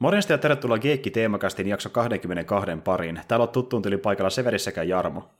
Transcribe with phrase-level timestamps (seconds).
[0.00, 3.20] Morjesta ja tervetuloa Geekki Teemakastin jakso 22 pariin.
[3.28, 5.30] Täällä on tuttuun tuli paikalla Severi sekä Jarmo.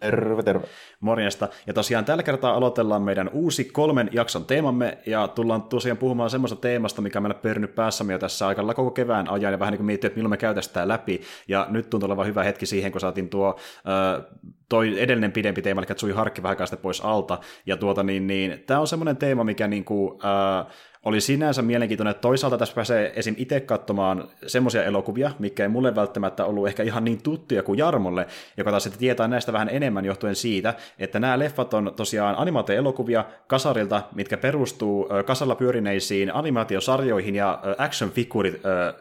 [0.00, 0.66] Terve, terve.
[1.00, 1.48] Morjesta.
[1.66, 6.56] Ja tosiaan tällä kertaa aloitellaan meidän uusi kolmen jakson teemamme, ja tullaan tosiaan puhumaan semmoista
[6.56, 9.86] teemasta, mikä meillä pyörinyt päässämme jo tässä aikalla koko kevään ajan, ja vähän niin kuin
[9.86, 13.00] miettiä, että milloin me käytäisiin tämä läpi, ja nyt tuntuu olevan hyvä hetki siihen, kun
[13.00, 14.24] saatiin tuo äh,
[14.68, 18.80] toi edellinen pidempi teema, eli Tsui Harkki vähän pois alta, ja tuota niin, niin tämä
[18.80, 20.66] on semmoinen teema, mikä niin kuin, äh,
[21.04, 23.34] oli sinänsä mielenkiintoinen, että toisaalta tässä pääsee esim.
[23.38, 28.26] itse katsomaan semmoisia elokuvia, mikä ei mulle välttämättä ollut ehkä ihan niin tuttuja kuin Jarmolle,
[28.56, 33.24] joka taas sitten tietää näistä vähän enemmän johtuen siitä, että nämä leffat on tosiaan animaatioelokuvia
[33.46, 38.60] kasarilta, mitkä perustuu kasalla pyörineisiin animaatiosarjoihin ja action figurit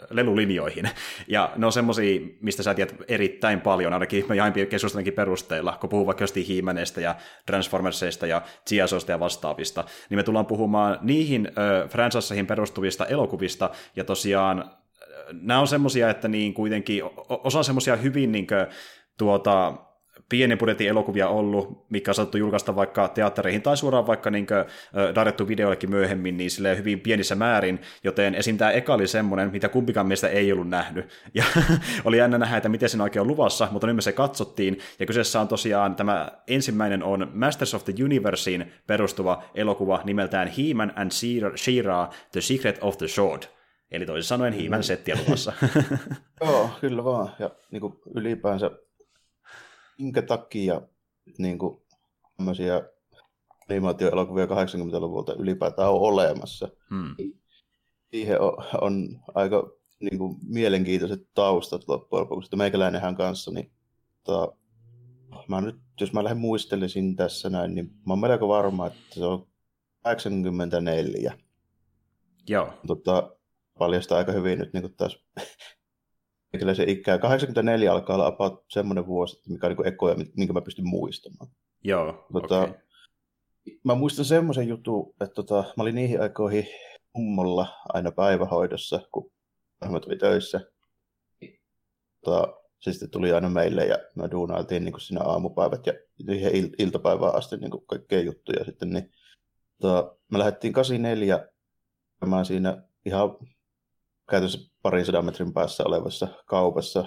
[0.10, 0.90] lelulinjoihin.
[1.28, 5.90] Ja ne on semmoisia, mistä sä tiedät erittäin paljon, ainakin me jaimpien keskustelenkin perusteella, kun
[5.90, 7.16] puhuu vaikka jostain ja
[7.46, 11.52] Transformersista ja Chiasoista ja vastaavista, niin me tullaan puhumaan niihin
[11.92, 14.68] franchiseihin perustuvista elokuvista, ja tosiaan äh,
[15.32, 18.68] nämä on semmoisia, että niin kuitenkin osa semmoisia hyvin niin kuin,
[19.18, 19.74] tuota,
[20.32, 25.48] pienen budjetin elokuvia ollut, mikä on saattu julkaista vaikka teattereihin tai suoraan vaikka niin kuin,
[25.48, 28.58] videollekin myöhemmin, niin sille hyvin pienissä määrin, joten esim.
[28.58, 31.06] tämä eka oli semmoinen, mitä kumpikaan meistä ei ollut nähnyt.
[31.34, 31.44] Ja
[32.06, 35.06] oli jännä nähdä, että miten se oikein on luvassa, mutta nyt me se katsottiin, ja
[35.06, 41.12] kyseessä on tosiaan tämä ensimmäinen on Masters of the Universein perustuva elokuva nimeltään He-Man and
[41.58, 43.44] She-Ra, The Secret of the Sword.
[43.92, 45.54] Eli toisin sanoen He-Man settiä luvassa.
[46.42, 47.30] Joo, kyllä vaan.
[47.40, 48.72] Ja niin kuin ylipäänsä
[50.02, 50.82] minkä takia
[51.38, 51.82] niin kuin,
[52.38, 52.82] tämmöisiä
[53.70, 56.70] animaatioelokuvia 80-luvulta ylipäätään on olemassa.
[56.90, 57.16] Hmm.
[58.12, 62.56] Siihen on, on aika niin kuin, mielenkiintoiset taustat loppujen lopuksi.
[62.56, 63.72] Meikäläinenhän kanssa, niin
[64.24, 64.56] tota,
[65.48, 69.26] mä nyt, jos mä lähden muistelisin tässä näin, niin mä oon melko varma, että se
[69.26, 69.48] on
[70.04, 71.38] 84.
[72.50, 72.74] Joo.
[72.88, 73.36] Tota,
[73.80, 75.18] paljastaa aika hyvin nyt niin kuin taas
[76.60, 77.18] kyllä se ikää.
[77.18, 81.52] 84 alkaa olla about semmoinen vuosi, mikä on niin ekoja, minkä mä pystyn muistamaan.
[81.84, 82.74] Joo, tota, okay.
[83.84, 86.68] Mä muistan semmoisen jutun, että tota, mä olin niihin aikoihin
[87.14, 89.32] mummolla aina päivähoidossa, kun
[89.90, 90.62] mä tuli töissä.
[92.26, 95.94] Tota, se sitten tuli aina meille ja me duunailtiin niin siinä aamupäivät ja
[96.26, 98.90] siihen il- iltapäivään asti niin kaikkea juttuja sitten.
[98.90, 99.12] Niin,
[99.82, 101.48] tota, me lähdettiin 84
[102.26, 103.38] mä siinä ihan
[104.32, 107.06] käytännössä parin sadan metrin päässä olevassa kaupassa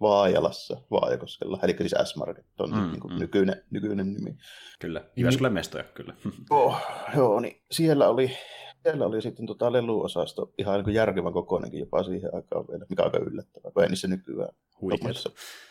[0.00, 3.18] Vaajalassa, Vaajakoskella, eli siis S-Market on mm, niin kuin mm.
[3.20, 4.36] nykyinen, nykyinen nimi.
[4.80, 6.14] Kyllä, Jyväskylän mestoja, kyllä.
[6.50, 6.76] Oh,
[7.16, 8.36] joo, niin siellä oli,
[8.82, 13.06] siellä oli sitten tota leluosasto ihan niin järkevän kokoinenkin jopa siihen aikaan vielä, mikä on
[13.06, 14.54] aika yllättävää, kun ei niissä nykyään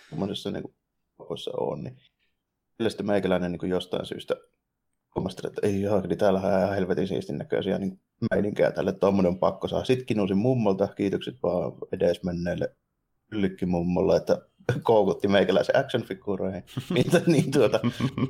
[0.10, 0.76] tuommoisessa niin
[1.18, 1.84] kaupoissa on.
[1.84, 1.98] Niin.
[2.78, 4.36] Kyllä sitten meikäläinen niin jostain syystä
[5.16, 8.00] huomasin, että ei ihan, niin täällä on ihan helvetin siistin näköisiä niin
[8.32, 9.84] meininkää tälle, tuommoinen on pakko saa.
[9.84, 12.76] Sitten kinusin mummolta, kiitokset vaan edesmenneelle
[13.66, 14.42] mummolle, että
[14.84, 16.64] koukutti meikäläisen action-figureihin.
[16.94, 17.80] niin, niin tuota,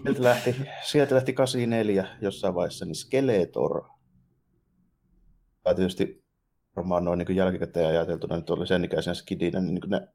[0.03, 3.83] sieltä lähti, sieltä lähti 84 jossain vaiheessa, niin Skeletor.
[5.65, 6.25] Ja tietysti
[6.75, 10.07] varmaan noin niin jälkikäteen ajateltuna, nyt oli sen ikäisenä skidinä, niin, niin ne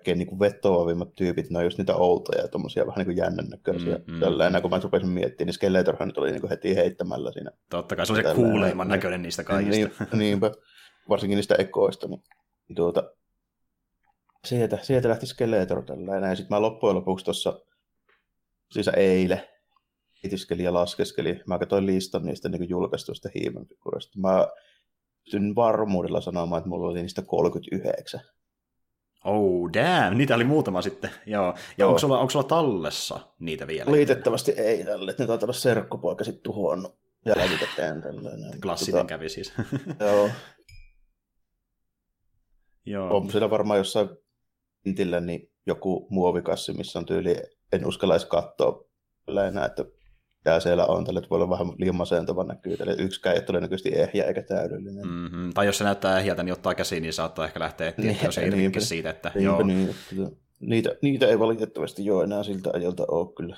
[0.00, 3.96] kaikkein niin vetoavimmat tyypit, ne on just niitä outoja ja tommosia vähän niin jännän näköisiä.
[3.96, 4.20] Mm, mm.
[4.20, 7.50] Tällä kun mä rupesin miettimään, niin Skeletorhan nyt oli niin heti heittämällä siinä.
[7.70, 9.76] Totta kai, se on se kuuleimman niin, näköinen niistä kaikista.
[9.76, 10.50] Niin, niinpä,
[11.08, 12.08] varsinkin niistä ekoista.
[12.08, 12.22] Niin,
[12.74, 13.10] tuota,
[14.44, 16.36] sieltä, sieltä lähti Skeletor tällä näin.
[16.36, 17.60] Sitten mä loppujen lopuksi tuossa,
[18.70, 19.42] siis eilen,
[20.24, 21.40] itiskelin ja laskeskelin.
[21.46, 23.66] Mä katsoin listan niistä niin julkaistuista hiimen
[24.16, 24.48] Mä
[25.24, 28.20] pystyn varmuudella sanomaan, että mulla oli niistä 39.
[29.24, 31.10] Oh damn, niitä oli muutama sitten.
[31.26, 31.54] Joo.
[31.78, 33.92] Ja onko sulla, onko sulla tallessa niitä vielä?
[33.92, 35.14] Liitettävästi ei tälle.
[35.18, 38.02] Ne taitaa olla serkkupoika sitten tuhonnut jälkikäteen.
[38.62, 39.52] Klassinen tota, kävi siis.
[40.00, 40.30] joo.
[42.86, 43.16] joo.
[43.16, 44.08] On siellä varmaan jossain
[44.84, 47.36] intillä niin joku muovikassi, missä on tyyli,
[47.72, 48.84] en uskalla edes katsoa
[49.48, 49.84] enää, että
[50.44, 51.04] mitä siellä on.
[51.04, 52.76] Tällä voi olla vähän liian masentava näkyy.
[52.76, 55.06] Tällä yksikään ei ole todennäköisesti ehjä eikä täydellinen.
[55.06, 55.50] Mm-hmm.
[55.54, 58.38] Tai jos se näyttää ehjältä, niin ottaa käsiin, niin saattaa ehkä lähteä etsiä, niin, jos
[58.38, 59.10] ei niinpä, siitä.
[59.10, 59.62] Että, niinpä, joo.
[59.62, 63.56] Niin, että niitä, niitä ei valitettavasti jo enää siltä ajalta ole kyllä.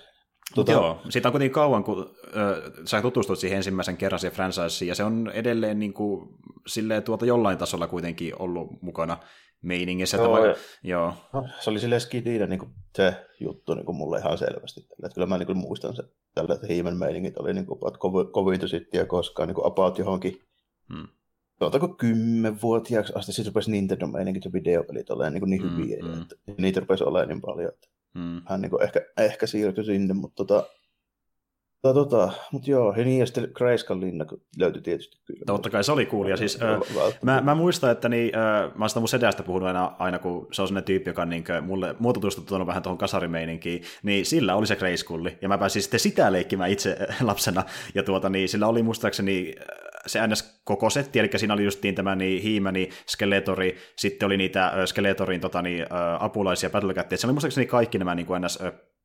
[0.55, 0.73] Tuota...
[0.73, 4.94] Joo, siitä on kuitenkin kauan, kun äh, sä tutustut siihen ensimmäisen kerran siihen franchiseen, ja
[4.94, 6.28] se on edelleen niin kuin,
[6.67, 9.17] silleen, tuota, jollain tasolla kuitenkin ollut mukana
[9.62, 10.17] meiningissä.
[10.17, 10.55] Joo, vai...
[10.82, 11.14] joo.
[11.32, 14.81] No, se oli silleen skidinä niin se juttu niin kuin mulle ihan selvästi.
[14.81, 15.06] Tällä.
[15.06, 16.03] Että kyllä mä niin kuin muistan se,
[16.35, 17.79] tällä, että hiimen meiningit oli niin kuin,
[18.32, 20.41] kovinta sitten koskaan niin kuin about johonkin
[20.93, 21.09] hmm.
[21.59, 25.99] Sanotaanko kymmenvuotiaaksi asti sitten rupesi Nintendo-meiningit ja videopelit olemaan niin, niin hyviä.
[26.03, 26.23] Mm, mm.
[26.23, 28.43] Että niitä rupesi olemaan niin paljon, että mm.
[28.49, 30.67] hän niin kuin ehkä, ehkä siirtyi sinne, mutta tota,
[31.82, 34.25] Tota, tota, mutta joo, ja niin, ja sitten Grayskull linna
[34.58, 35.43] löytyi tietysti kyllä.
[35.46, 36.81] Totta kai se oli cool, ja siis ö,
[37.23, 38.38] mä, mä, muistan, että niin, ö,
[38.75, 41.29] mä oon sitä mun sedästä puhunut aina, aina kun se on sellainen tyyppi, joka on
[41.29, 46.00] niin, mulle muototusta vähän tuohon kasarimeininkiin, niin sillä oli se Grayskulli, ja mä pääsin sitten
[46.00, 47.64] sitä leikkimään itse lapsena,
[47.94, 49.55] ja tuota, niin, sillä oli muistaakseni
[50.06, 50.61] se ns.
[50.64, 55.62] koko setti, eli siinä oli justiin tämä niin, Hiimani, Skeletori, sitten oli niitä Skeletorin tota,
[55.62, 55.87] niin,
[56.20, 58.58] apulaisia Battlecatia, se oli muistaakseni kaikki nämä niin kuin ns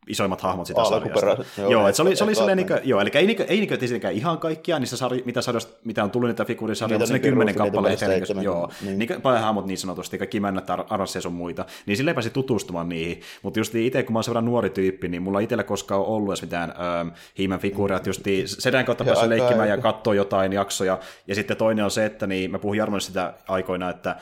[0.08, 1.46] isoimmat hahmot sitä sarjasta.
[1.62, 3.46] Joo, joo että se oli, se oli silleen, niin kuin, joo, eli ei, niin kuin,
[3.50, 7.14] ei niin kuin, ihan kaikkia niistä sarja, mitä, sarjoista, mitä on tullut niitä figuurisarjoja, mutta
[7.14, 9.00] niinku kymmenen kappaleita, niin, joo, niin.
[9.00, 13.22] niin paljon hahmot niin sanotusti, kaikki männät, arasseja sun muita, niin silleen pääsi tutustumaan niihin,
[13.42, 16.42] mutta just itse, kun mä oon sellainen nuori tyyppi, niin mulla itsellä koskaan ollut edes
[16.42, 17.08] mitään ähm,
[17.38, 21.86] hiimen figuuria, että just sedän kautta pääsi leikkimään ja katsoa jotain jaksoja, ja sitten toinen
[21.86, 24.16] on se, että niin, mä puhun Jarmolle sitä aikoina, että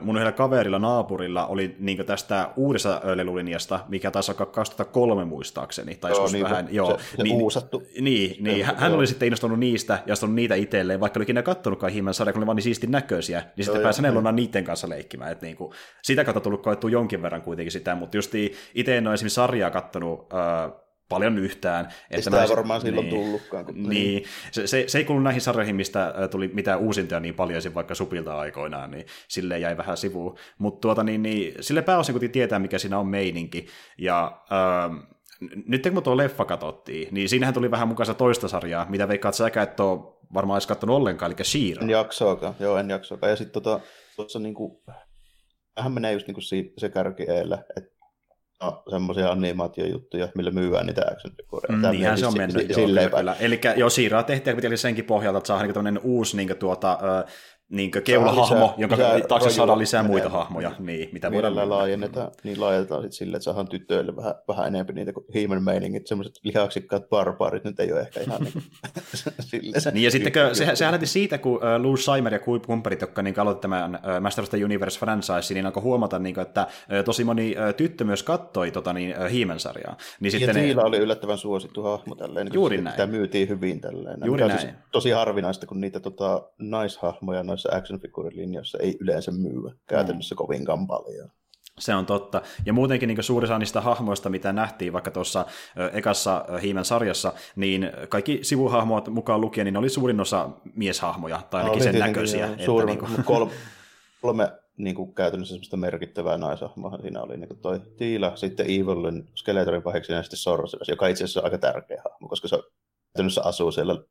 [0.00, 6.10] mun yhdellä kaverilla naapurilla oli niin tästä uudesta lelulinjasta, mikä taisi olla 2003 muistaakseni, tai
[6.10, 7.82] joo, niin, vähän, joo, se, se niin, uusattu.
[8.00, 8.98] Niin, niin hän joo.
[8.98, 12.40] oli sitten innostunut niistä ja ostanut niitä itselleen, vaikka olikin ne kattonutkaan hiimen sarja, kun
[12.40, 15.72] ne vaan niin siistin näköisiä, niin sitten pääsi hänellä niiden kanssa leikkimään, että niin kuin,
[16.02, 18.32] sitä kautta tullut koettu jonkin verran kuitenkin sitä, mutta just
[18.74, 20.72] itse en ole esimerkiksi sarjaa kattonut äh,
[21.08, 21.88] paljon yhtään.
[22.10, 23.64] Että sitä ei varmaan silloin niin, tullutkaan.
[23.64, 23.88] Kun...
[23.88, 27.94] Niin, se, se, se, ei kuulu näihin sarjoihin, mistä tuli mitään uusintoja niin paljon vaikka
[27.94, 30.38] supilta aikoinaan, niin sille jäi vähän sivuun.
[30.58, 33.66] Mutta tuota, niin, niin, sille pääosin kun tietää, mikä siinä on meininki.
[33.98, 34.96] Ja ähm,
[35.66, 39.62] nyt kun tuo leffa katsottiin, niin siinähän tuli vähän mukaansa toista sarjaa, mitä veikkaat säkä
[39.62, 41.82] et ole varmaan edes katsonut ollenkaan, eli Shira.
[41.82, 43.30] En jaksoakaan, joo, en jaksoakaan.
[43.30, 43.80] Ja sitten tota,
[44.16, 44.82] tuossa niinku,
[45.76, 46.40] vähän menee just niinku
[46.78, 47.97] se kärki eellä, että
[48.62, 51.78] no, semmoisia animaatiojuttuja, millä myydään niitä action figureja.
[51.78, 53.36] Mm, niinhän se on mennyt, joo, kyllä, kyllä.
[53.40, 56.98] Eli joo, Siiraa tehtiin senkin pohjalta, että saa niin uusi niin tuota,
[57.70, 58.96] niin keulahahmo, jonka
[59.28, 60.42] taakse saadaan lisää muita enemmän.
[60.42, 60.72] hahmoja.
[60.78, 65.12] Niin, mitä voidaan laajennetaan, niin laajennetaan sitten silleen, että saadaan tytöille vähän, vähän enemmän niitä
[65.12, 68.62] kuin human meiningit, semmoiset lihaksikkaat barbaarit nyt ei ole ehkä ihan niin
[69.40, 69.94] silleen.
[69.94, 73.40] niin ja sitten se, se lähti siitä, kun uh, Lou Scheimer ja kumppanit, jotka niin
[73.40, 77.04] aloitti tämän uh, Master of the Universe franchise, niin alkoi huomata, niin kuin, että uh,
[77.04, 79.96] tosi moni uh, tyttö myös kattoi tota, niin, uh, He-Man-sarjaa.
[80.20, 80.82] Niin ja sitten ne...
[80.82, 82.46] oli yllättävän suosittu hahmo tälleen.
[82.46, 82.94] Niin Juuri näin.
[82.94, 84.18] Sitä myytiin hyvin tälleen.
[84.24, 84.60] Juuri näin.
[84.60, 90.36] Siis tosi harvinaista, kun niitä tota, naishahmoja noissa action figurilinjoissa ei yleensä myy käytännössä mm.
[90.36, 91.30] kovinkaan paljon.
[91.78, 92.42] Se on totta.
[92.66, 95.46] Ja muutenkin niin suuri osa niistä hahmoista, mitä nähtiin vaikka tuossa
[95.92, 101.78] ekassa Hiimen sarjassa, niin kaikki sivuhahmot mukaan lukien, niin oli suurin osa mieshahmoja, tai ainakin
[101.78, 102.46] no, sen näköisiä.
[102.46, 103.24] Että suurin, niin kuin...
[103.24, 103.52] kolme,
[104.22, 106.98] kolme niin kuin käytännössä semmoista merkittävää naisahmoa.
[107.02, 111.24] Siinä oli niin kuin toi Tiila, sitten Evilin, Skeletorin pahiksi ja sitten Sorceress, joka itse
[111.24, 112.58] asiassa on aika tärkeä hahmo, koska se
[113.12, 114.02] käytännössä asuu siellä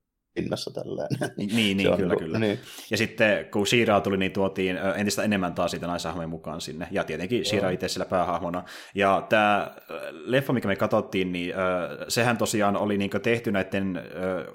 [0.41, 1.07] pinnassa tällä
[1.37, 2.39] Niin, niin, niin kyllä, niin, kyllä.
[2.39, 2.59] Niin.
[2.91, 6.87] Ja sitten kun Shiraa tuli, niin tuotiin entistä enemmän taas siitä naisahmojen mukaan sinne.
[6.91, 8.63] Ja tietenkin Shira itse sillä päähahmona.
[8.95, 9.71] Ja tämä
[10.11, 11.53] leffa, mikä me katsottiin, niin
[12.07, 14.01] sehän tosiaan oli niin tehty näiden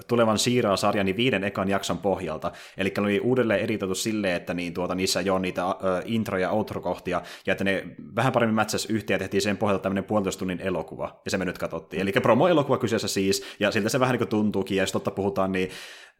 [0.09, 2.53] tulevan Shiraa-sarjan niin viiden ekan jakson pohjalta.
[2.77, 5.63] Eli oli uudelleen eritoitu silleen, että niin, tuota, niissä ei ole niitä
[6.05, 7.85] intro- ja outro-kohtia, ja että ne
[8.17, 11.45] vähän paremmin mätsäs yhteen ja tehtiin sen pohjalta tämmöinen puolitoista tunnin elokuva, ja se me
[11.45, 12.03] nyt katsottiin.
[12.03, 15.53] Eli promo-elokuva kyseessä siis, ja siltä se vähän niin kuin tuntuukin, ja jos totta puhutaan,
[15.53, 15.71] niin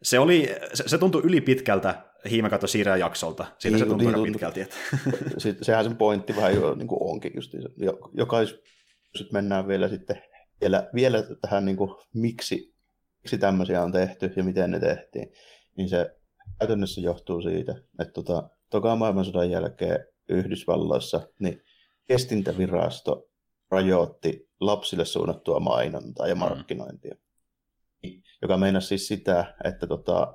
[0.03, 3.45] se, oli, se, se tuntui yli pitkältä Hiimakato Siirää jaksolta.
[3.59, 4.61] Siitä niin, se tuntui niin, pitkälti.
[4.61, 4.75] Että.
[5.61, 7.31] sehän sen pointti vähän jo niin kuin onkin.
[7.35, 7.53] Just,
[8.17, 8.59] jokais,
[9.19, 10.21] jos mennään vielä sitten
[10.61, 12.75] vielä, vielä tähän niin kuin, miksi,
[13.23, 15.33] miksi tämmöisiä on tehty ja miten ne tehtiin,
[15.77, 16.15] niin se
[16.59, 21.61] käytännössä johtuu siitä, että tota, toka maailmansodan jälkeen Yhdysvalloissa niin
[22.05, 23.29] kestintävirasto
[23.71, 26.39] rajoitti lapsille suunnattua mainontaa ja mm.
[26.39, 27.13] markkinointia.
[27.13, 27.23] Mm
[28.41, 30.33] joka meinasi siis sitä, että tota,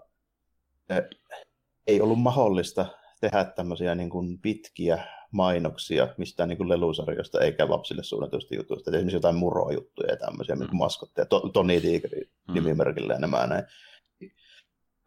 [1.86, 2.86] ei ollut mahdollista
[3.20, 8.90] tehdä tämmöisiä niin kuin pitkiä mainoksia mistään niin kuin lelusarjoista eikä lapsille suunnatuista jutuista.
[8.90, 10.58] Esimerkiksi jotain murojuttuja ja tämmöisiä, mm.
[10.58, 12.54] niin kuin maskotteja, to, Toni Tigri mm.
[12.54, 13.64] nimimerkillä ja nämä näin.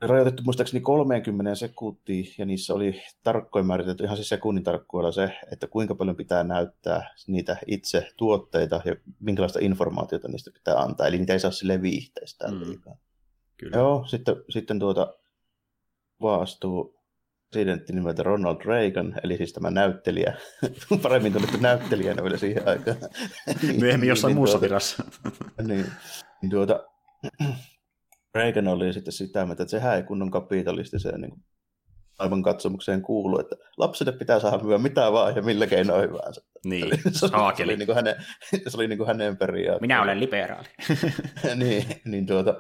[0.02, 5.68] Rajoitettu muistaakseni 30 sekuntia, ja niissä oli tarkkoin määritelty ihan siis sekunnin tarkkuudella se, että
[5.68, 11.08] kuinka paljon pitää näyttää niitä itse tuotteita ja minkälaista informaatiota niistä pitää antaa.
[11.08, 12.60] Eli niitä ei saa sille viihteistä mm.
[12.60, 12.98] liikaa.
[13.58, 13.78] Kyllä.
[13.78, 15.14] Joo, sitten, sitten tuota
[16.22, 17.02] vaastuu
[17.52, 20.38] presidentti nimeltä Ronald Reagan, eli siis tämä näyttelijä,
[21.04, 22.98] paremmin tunnettu näyttelijänä vielä siihen aikaan.
[23.80, 25.04] Myöhemmin jossain niin, muussa tuota, virassa.
[25.62, 25.86] niin,
[26.42, 26.84] niin tuota,
[28.36, 31.44] Reagan oli sitten sitä mieltä, että sehän ei kunnon kapitalistiseen niin
[32.20, 36.42] aivan katsomukseen kuulu, että lapsille pitää saada myydä mitä vaan ja millä keinoin hyvänsä.
[36.66, 38.16] Niin, se, oli, se oli, niin kuin hänen,
[38.68, 39.82] se oli niin kuin hänen periaatteessa.
[39.82, 40.68] Minä olen liberaali.
[41.64, 42.56] niin, niin tuota,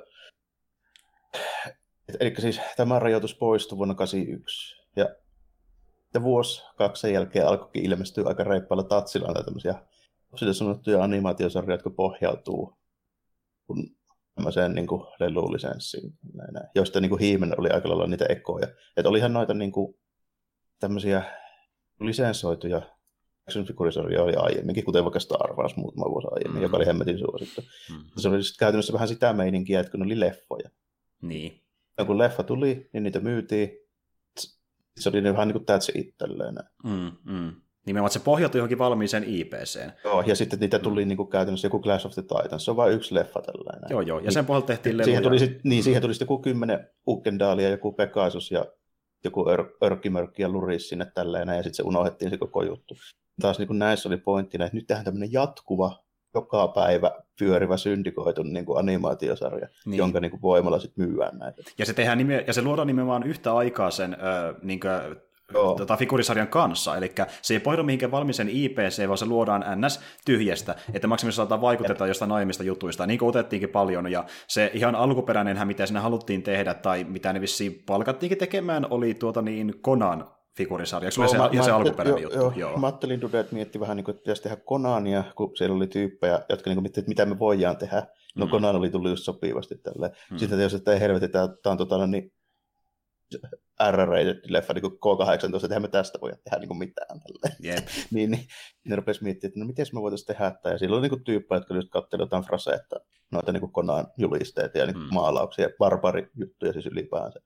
[2.19, 4.75] eli siis tämä rajoitus poistui vuonna 1981.
[4.95, 5.15] Ja,
[6.13, 9.75] ja vuosi kaksi sen jälkeen alkoikin ilmestyä aika reippailla tatsilla tämmöisiä
[10.31, 12.77] lapsille sanottuja animaatiosarjoja, jotka pohjautuu
[13.67, 13.95] kun
[14.35, 18.67] tämmöiseen niin kuin lelulisenssiin, näin, joista niin kuin hiimen oli aika lailla niitä ekoja.
[18.97, 19.95] Että olihan noita niin kuin,
[20.79, 21.23] tämmöisiä
[21.99, 22.81] lisensoituja
[23.49, 26.63] action-figurisarjoja oli aiemminkin, kuten vaikka Star Wars muutama vuosi aiemmin, mm.
[26.63, 27.61] joka oli hemmetin suosittu.
[27.61, 28.03] Mm.
[28.17, 30.69] Se oli sitten käytännössä vähän sitä meininkiä, että kun ne oli leffoja.
[31.21, 31.63] Niin.
[31.97, 33.69] Ja kun leffa tuli, niin niitä myytiin.
[34.99, 36.55] Se oli vähän niin kuin that's itselleen.
[36.83, 37.61] Mm, mm.
[37.85, 39.93] Nimenomaan, se pohjautui johonkin valmiiseen IPCen.
[40.03, 41.07] Joo, ja sitten niitä tuli mm.
[41.07, 43.89] niin kuin käytännössä joku Clash of the Titans, se on vain yksi leffa tällainen.
[43.89, 45.05] Joo, joo, ja sen pohjalta tehtiin leluja.
[45.05, 48.65] Siihen tuli, sit, niin, siihen tuli sitten joku kymmenen Ukendaalia, joku Pegasus ja
[49.23, 52.95] joku ör, Örkkimörkki ja Luris sinne tällainen, ja sitten se unohdettiin se koko juttu.
[53.41, 56.03] Taas niin kuin näissä oli pointtina, että nyt tehdään tämmöinen jatkuva,
[56.35, 59.97] joka päivä pyörivä syndikoitun niin kuin animaatiosarja, niin.
[59.97, 61.61] jonka niin kuin voimalla sitten myyään näitä.
[61.77, 64.91] Ja se, tehdään nime- ja se luodaan nimenomaan yhtä aikaa sen äh, niin kuin
[65.51, 70.75] tota, figurisarjan kanssa, eli se ei pohjaudu mihinkään valmiisen IPC, vaan se luodaan NS tyhjästä,
[70.93, 75.67] että maksimissaan saadaan vaikuteta jostain aiemmista jutuista, niin kuin otettiinkin paljon, ja se ihan alkuperäinenhän,
[75.67, 80.27] mitä sinne haluttiin tehdä, tai mitä ne vissiin palkattiinkin tekemään, oli tuota niin Konan
[80.57, 81.11] figurisarja.
[81.11, 82.45] Se oli se, mä, ihan se alkuperäinen jo, juttu.
[82.45, 82.77] Jo, joo.
[82.77, 86.39] Mä ajattelin, että mietti vähän, niin kuin, että pitäisi tehdä Konania, kun siellä oli tyyppejä,
[86.49, 88.07] jotka niin kuin, että mitä me voidaan tehdä.
[88.35, 88.51] No mm.
[88.51, 90.11] Konan oli tullut just sopivasti tälle.
[90.31, 90.37] Mm.
[90.37, 92.33] Sitten jos että ei helvetitä, tämä on tota, no niin,
[93.91, 97.21] R-rated-leffa niin K-18, että me tästä voi tehdä niin kuin mitään.
[97.65, 97.87] Yep.
[98.13, 98.45] niin, niin,
[98.85, 100.73] ne rupesi miettimään, että no miten me voitaisiin tehdä tämä.
[100.73, 102.95] Ja silloin oli niin tyyppejä, jotka just katselivat jotain fraseetta,
[103.31, 105.07] noita niin konaan julisteita ja niin mm.
[105.13, 107.39] maalauksia, barbarijuttuja siis ylipäänsä.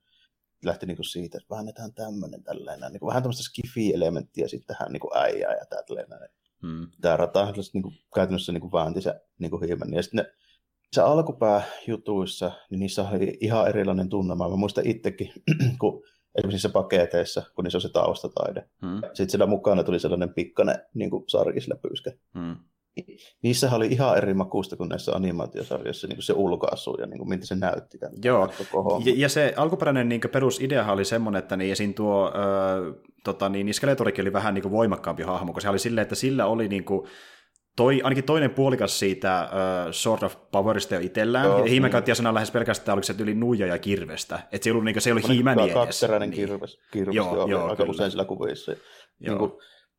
[0.64, 4.92] Lähti niin kuin siitä, että väännetään tämmöinen tällainen, niin kuin vähän tämmöistä skifi-elementtiä sitten tähän
[4.92, 6.28] niin kuin äijää ja tällainen.
[6.62, 6.88] Mm.
[7.00, 9.94] Tämä rata niin kuin, käytännössä niin kuin väänti se niin kuin hieman.
[9.94, 10.32] Ja sitten ne
[10.92, 14.48] se alkupääjutuissa, niin niissä oli ihan erilainen tunnelma.
[14.48, 15.32] Mä muistan itsekin,
[15.80, 16.02] kun
[16.36, 18.68] esimerkiksi paketeissa, kun niissä on se taustataide.
[18.86, 18.96] Hmm.
[18.96, 22.12] Sitten siellä mukana tuli sellainen pikkainen niin sarkisläpyyskä.
[22.38, 22.56] Hmm.
[23.42, 27.28] Niissä oli ihan eri makuusta kuin näissä animaatiosarjoissa niin kuin se ulkoasu ja niin kuin,
[27.28, 27.98] miltä se näytti.
[27.98, 28.50] Tämän Joo,
[29.04, 33.74] ja, ja, se alkuperäinen niin perusidea oli semmoinen, että niin, esiin tuo ö, tota, niin,
[33.74, 36.84] Skeletorikin oli vähän niin kuin voimakkaampi hahmo, koska se oli silleen, että sillä oli niin
[36.84, 37.08] kuin,
[37.76, 41.46] toi, ainakin toinen puolikas siitä uh, Sort of Powerista jo itsellään.
[41.46, 42.34] Joo, ja Hiimen niin.
[42.34, 44.38] lähes pelkästään, oliko se yli nuija ja kirvestä.
[44.52, 45.74] Että se ei ollut, niin, se ei ollut hiimeni edes.
[45.74, 46.36] Kakteräinen niin.
[46.36, 47.90] kirves, kirves joo, joo, joo, aika kyllä.
[47.90, 48.72] usein sillä kuvissa.
[49.18, 49.52] Niin kuin,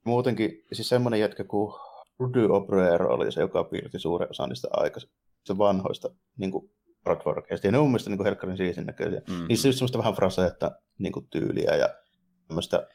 [0.06, 1.74] muutenkin, siis semmoinen jätkä kuin
[2.20, 6.72] Rudy Obrero oli se, joka piirti suuren osan niistä aikaisista vanhoista niin kuin
[7.64, 9.22] Ja ne on mielestäni niin helkkarin siisin näköisiä.
[9.30, 9.46] Mm-hmm.
[9.48, 11.90] Niissä on semmoista vähän fraseetta niin kuin tyyliä ja
[12.48, 12.88] tämmöistä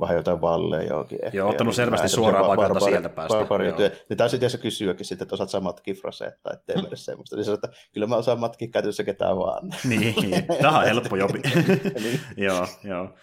[0.00, 1.18] vähän jotain valleja johonkin.
[1.24, 3.38] Ehkä, Joo, ottanut selvästi suoraan bar- sieltä päästä.
[3.38, 3.74] Barbari ja
[4.08, 7.36] niin taisi itse kysyäkin sitten, että osaat sä matkia fraseetta, ettei mene semmoista.
[7.36, 9.68] Niin sanoin, että kyllä mä osaan matkia käytössä ketään vaan.
[9.88, 10.14] niin,
[10.62, 11.40] tämä on helppo jobi.
[12.04, 12.20] niin.
[12.36, 13.14] joo, joo.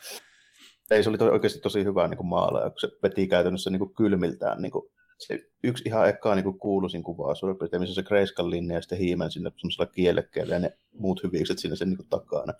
[0.92, 3.80] Ei, se oli to, oikeasti tosi hyvä niin kuin maala, kun se veti käytännössä niin
[3.80, 4.84] kuin kylmiltään niin kuin,
[5.18, 8.98] se yksi ihan ekaa niin kuuluisin kuvaa suurin piirtein, missä se Kreiskan linja ja sitten
[8.98, 12.54] hiimen sinne semmoisella kielekkeellä ja ne muut hyvikset sinne sen niin kuin takana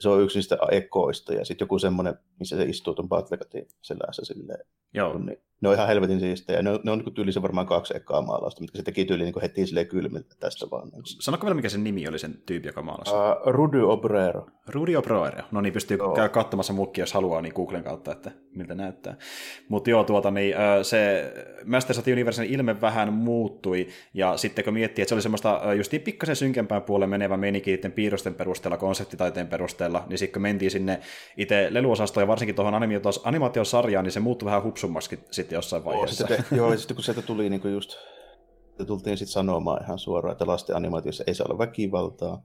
[0.00, 4.24] se on yksi niistä ekoista, ja sitten joku semmoinen, missä se istuu tuon Battlegatin selässä
[4.24, 4.66] silleen.
[4.94, 5.18] Joo.
[5.18, 6.62] Niin, ne on ihan helvetin siistejä.
[6.62, 9.34] Ne on, ne on niin tyylisen varmaan kaksi ekaa maalausta, mitkä se teki tyyli niin
[9.42, 10.88] heti silleen kylmiltä tästä vaan.
[10.88, 11.02] Niin.
[11.04, 13.10] Sanoko vielä, mikä sen nimi oli sen tyyppi, joka maalasi?
[13.10, 14.46] Uh, Rudy Obrero.
[14.68, 15.44] Rudy Obrero.
[15.50, 16.14] No niin, pystyy joo.
[16.14, 19.16] käydä katsomassa mukkia, jos haluaa, niin Googlen kautta, että miltä näyttää.
[19.68, 21.32] Mutta joo, tuota, niin, se
[21.64, 25.60] Masters of the Universen ilme vähän muuttui, ja sitten kun miettii, että se oli semmoista
[25.76, 30.70] justiin pikkasen synkempään puolelle menevä meininki niiden piirrosten perusteella, konseptitaiteen perusteella, niin sitten kun mentiin
[30.70, 31.00] sinne
[31.36, 32.74] itse leluosastoon ja varsinkin tuohon
[33.24, 36.26] animaatiosarjaan, niin se muuttui vähän hupsummaksi sitten jossain vaiheessa.
[36.26, 37.96] Sitten, joo, ja sitten kun sieltä tuli niin kuin just,
[38.86, 42.42] tultiin sitten sanomaan ihan suoraan, että lasten animaatiossa ei saa olla väkivaltaa,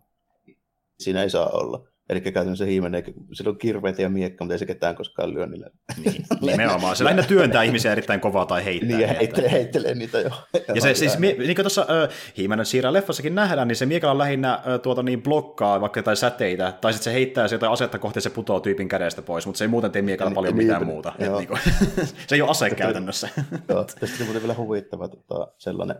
[1.00, 1.88] siinä ei saa olla.
[2.10, 5.72] Eli käytännössä hiimen, sillä on kirveitä ja miekka, mutta ei se ketään koskaan lyö niille.
[6.06, 6.96] Niin, nimenomaan.
[6.96, 8.98] Se lähinnä työntää ihmisiä erittäin kovaa tai heittää.
[8.98, 10.30] Niin, heittelee, heittelee niitä jo.
[10.75, 14.54] Ja se, siis, niin kuin tuossa äh, Hiimen siirrän leffassakin nähdään, niin se miekalla lähinnä
[14.54, 18.18] äh, tuota, niin blokkaa vaikka jotain säteitä, tai sitten se heittää se jotain asetta kohti
[18.18, 20.66] ja se putoo tyypin kädestä pois, mutta se ei muuten tee miekalla niin, paljon niin,
[20.66, 21.13] mitään niin, muuta.
[21.20, 21.60] Et, niin kuin,
[22.28, 23.30] se ei ole ase käytännössä.
[23.70, 25.96] Joo, tästä on muuten vielä huvittava tota, sellainen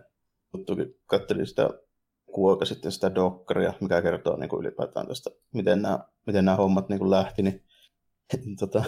[0.56, 1.70] juttu, kun katselin sitä
[2.32, 6.88] kuoka sitten sitä dokkaria, mikä kertoo niin kuin ylipäätään tästä, miten nämä, miten nämä hommat
[6.88, 7.64] niin kuin lähti, niin
[8.60, 8.84] tota,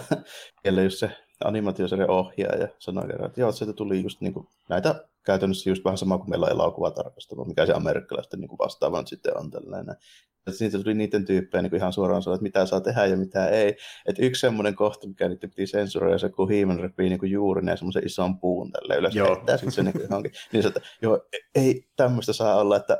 [0.83, 1.11] just se
[1.43, 5.97] animaatiosarjan ohjaaja sanoi kerran, että joo, sieltä tuli just niin kuin, näitä käytännössä just vähän
[5.97, 9.95] sama kuin meillä on elokuvatarkastelu, mikä se amerikkalaisten niin vastaavan sitten on tällainen.
[10.47, 13.47] Että siitä tuli niiden tyyppejä niin ihan suoraan sanoa, että mitä saa tehdä ja mitä
[13.47, 13.77] ei.
[14.05, 17.77] Että yksi semmoinen kohta, mikä niiden piti sensuroida, se kun Hiiman repii niin juuri ja
[17.77, 19.15] semmoisen ison puun tälle ylös.
[19.15, 19.35] Joo.
[19.35, 20.31] Sitten se niin johonkin.
[20.51, 22.97] Niin se, että joo, ei tämmöistä saa olla, että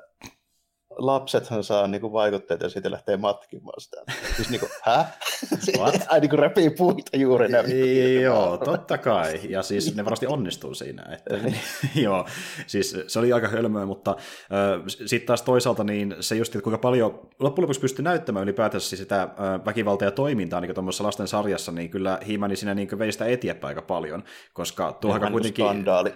[0.98, 3.98] lapsethan saa niinku vaikutteita ja siitä lähtee matkimaan sitä.
[4.36, 5.06] Siis niinku, hä?
[6.08, 8.22] Ai niinku repii puita juuri näin.
[8.22, 9.40] Joo, totta kai.
[9.50, 11.04] Ja siis ne varmasti onnistuu siinä.
[11.14, 11.56] Että, niin.
[11.96, 12.26] joo,
[12.68, 16.78] siis se oli aika hölmöä, mutta äh, sitten taas toisaalta niin se just, että kuinka
[16.78, 19.30] paljon loppujen lopuksi pystyi näyttämään ylipäätänsä sitä äh,
[19.66, 23.70] väkivaltaa ja toimintaa niin tuommoisessa lasten sarjassa, niin kyllä Himani siinä niin vei sitä eteenpäin
[23.70, 24.24] aika paljon,
[24.54, 25.66] koska tuohon kuitenkin...
[25.66, 26.14] Skandaali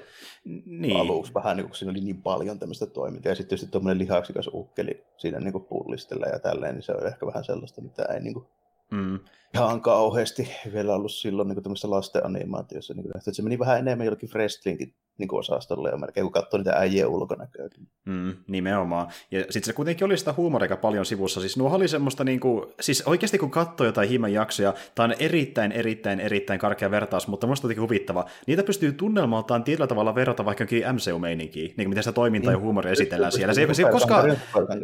[0.66, 0.98] niin.
[0.98, 4.50] aluksi vähän, niin kun siinä oli niin paljon tämmöistä toimintaa, ja sitten tietysti tuommoinen lihaksikas
[4.68, 8.34] ukkeli siinä niin pullistella ja tälleen, niin se oli ehkä vähän sellaista, mitä ei niin
[8.34, 8.46] kuin,
[8.92, 9.20] mm.
[9.54, 13.80] ihan kauheasti vielä ollut silloin niin tämmöisessä lasten animaatiossa, niin kuin, että se meni vähän
[13.80, 17.70] enemmän jollekin wrestlingin niin kuin osastolle jo melkein, kun katsoi niitä äijien ulkonäköä.
[18.06, 19.08] Mm, nimenomaan.
[19.32, 21.42] Ja sitten se kuitenkin oli sitä huumoria paljon sivussa.
[21.42, 25.16] Siis nuo oli semmoista, niin kuin, siis oikeasti kun katsoo jotain hiiman jaksoja, tämä on
[25.20, 28.26] erittäin, erittäin, erittäin karkea vertaus, mutta minusta on huvittava.
[28.48, 32.60] Niitä pystyy tunnelmaltaan tietyllä tavalla verrata vaikka MCU-meininkiin, niin kuin miten sitä toimintaa niin.
[32.60, 33.54] ja huumoria esitellään siellä.
[33.54, 34.38] Se, se ei ole koskaan,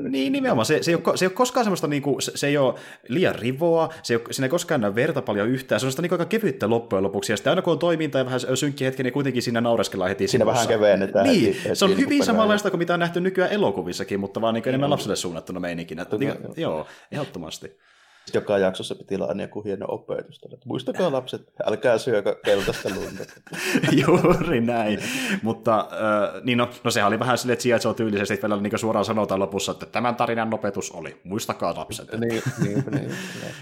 [0.10, 2.48] niin nimenomaan, se, se, ei ole, se ei ole koskaan semmoista, niin kuin, se, se
[2.48, 2.74] ei ole
[3.08, 6.02] liian rivoa, se ei ole, siinä ei koskaan näy verta paljon yhtään, se on sitä
[6.02, 9.04] niin aika kevyttä loppujen lopuksi, ja sitten aina kun on toiminta ja vähän synkkiä hetki,
[9.04, 11.26] niin kuitenkin siinä naureskellaan heti Siinä vähän kevennetään.
[11.26, 14.42] Niin, heti, heti se on hyvin niin samanlaista kuin mitä on nähty nykyään elokuvissakin, mutta
[14.42, 16.02] vaan niin enemmän lapsille suunnattuna meininkinä.
[16.02, 17.80] Että, niin, joo, ehdottomasti
[18.34, 20.42] joka jaksossa piti olla aina joku hieno opetus.
[20.66, 23.24] Muistakaa lapset, älkää syökö keltaista lunta.
[24.08, 25.00] Juuri näin.
[25.42, 28.80] Mutta äh, niin no, no, sehän oli vähän silleen, että sijaitsee tyylisesti, että vielä niin
[28.80, 32.12] suoraan sanotaan lopussa, että tämän tarinan opetus oli, muistakaa lapset.
[32.20, 33.12] niin, niin, niin,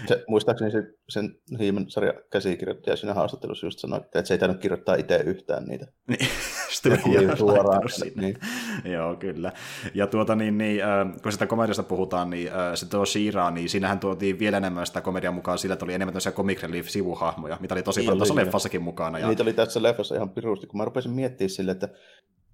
[0.06, 4.60] se, muistaakseni se, sen Hiimen sarja käsikirjoittaja siinä haastattelussa just sanoi, että se ei tainnut
[4.60, 5.86] kirjoittaa itse yhtään niitä.
[6.08, 6.28] Niin,
[6.70, 7.82] sitten suoraan.
[8.16, 8.38] Niin.
[8.84, 9.52] Joo, kyllä.
[9.94, 13.68] Ja tuota niin, niin äh, kun sitä komediasta puhutaan, niin äh, se tuo Shiraa, niin
[13.68, 17.74] siinähän tuotiin vielä enemmän sitä komedian mukaan sillä, että oli enemmän tämmöisiä comic relief-sivuhahmoja, mitä
[17.74, 19.18] oli tosi niin paljon tuossa leffassakin mukana.
[19.18, 19.28] Ja...
[19.28, 21.88] Niitä oli tässä leffassa ihan pirusti, kun mä rupesin miettimään sille, että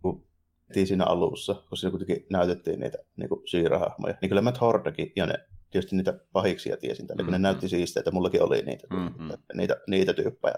[0.02, 0.26] kun
[0.84, 5.34] siinä alussa, kun siinä kuitenkin näytettiin niitä niin siirahahmoja, niin kyllä Matt Hordakin ja ne
[5.70, 7.26] tietysti niitä pahiksia tiesin tälle, mm-hmm.
[7.26, 7.42] kun ne mm-hmm.
[7.42, 9.32] näytti siistä, että mullakin oli niitä, mm-hmm.
[9.54, 10.54] niitä, niitä tyyppejä.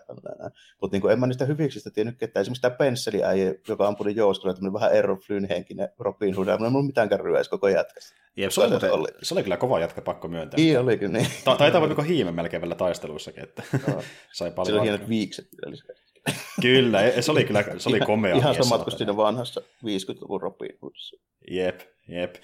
[0.80, 2.40] Mutta niin en mä niistä hyviksistä tiennyt ketään.
[2.40, 6.86] Esimerkiksi tämä pensseliäijä, joka ampui jouskolla, tämmöinen vähän Errol Flynn henkinen Robin Hood, ei mulla
[6.86, 8.20] mitään kärryä koko jätkästä.
[8.36, 9.08] Jep, se, oli, muuten, oli.
[9.22, 10.58] se oli kyllä kova jatka, pakko myöntää.
[10.58, 11.26] Niin olikin, niin.
[11.44, 14.02] Ta- taitaa olla hiime melkein vielä taisteluissakin, että no.
[14.32, 15.48] sai paljon Sillä oli hienot viikset.
[16.62, 21.16] Kyllä, se oli kyllä se oli komea Ihan samat kuin siinä vanhassa 50-luvun Robin Hoodissa.
[21.50, 22.34] Jep, jep.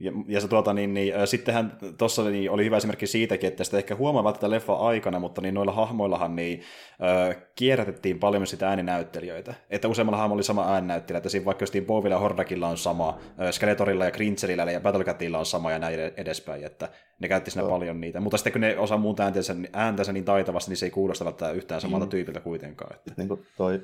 [0.00, 3.78] Ja, ja se, tuota, niin, niin, sittenhän tuossa niin, oli hyvä esimerkki siitäkin, että sitä
[3.78, 6.62] ehkä huomaa tätä leffa aikana, mutta niin noilla hahmoillahan niin,
[7.02, 9.54] äh, kierrätettiin paljon sitä ääninäyttelijöitä.
[9.70, 13.18] Että useammalla hahmolla oli sama ääninäyttelijä, että siinä vaikka justiin Bovilla ja Hordakilla on sama,
[13.40, 17.62] äh, Skeletorilla ja Grincherillä ja Battlecatilla on sama ja näin edespäin, että ne käytti siinä
[17.62, 17.70] no.
[17.70, 18.20] paljon niitä.
[18.20, 21.56] Mutta sitten kun ne osaa muun ääntänsä, ääntänsä niin taitavasti, niin se ei kuulosta välttämättä
[21.56, 22.10] yhtään samalta mm.
[22.10, 22.94] tyypiltä kuitenkaan.
[22.94, 23.12] Että.
[23.16, 23.80] Niin kuin toi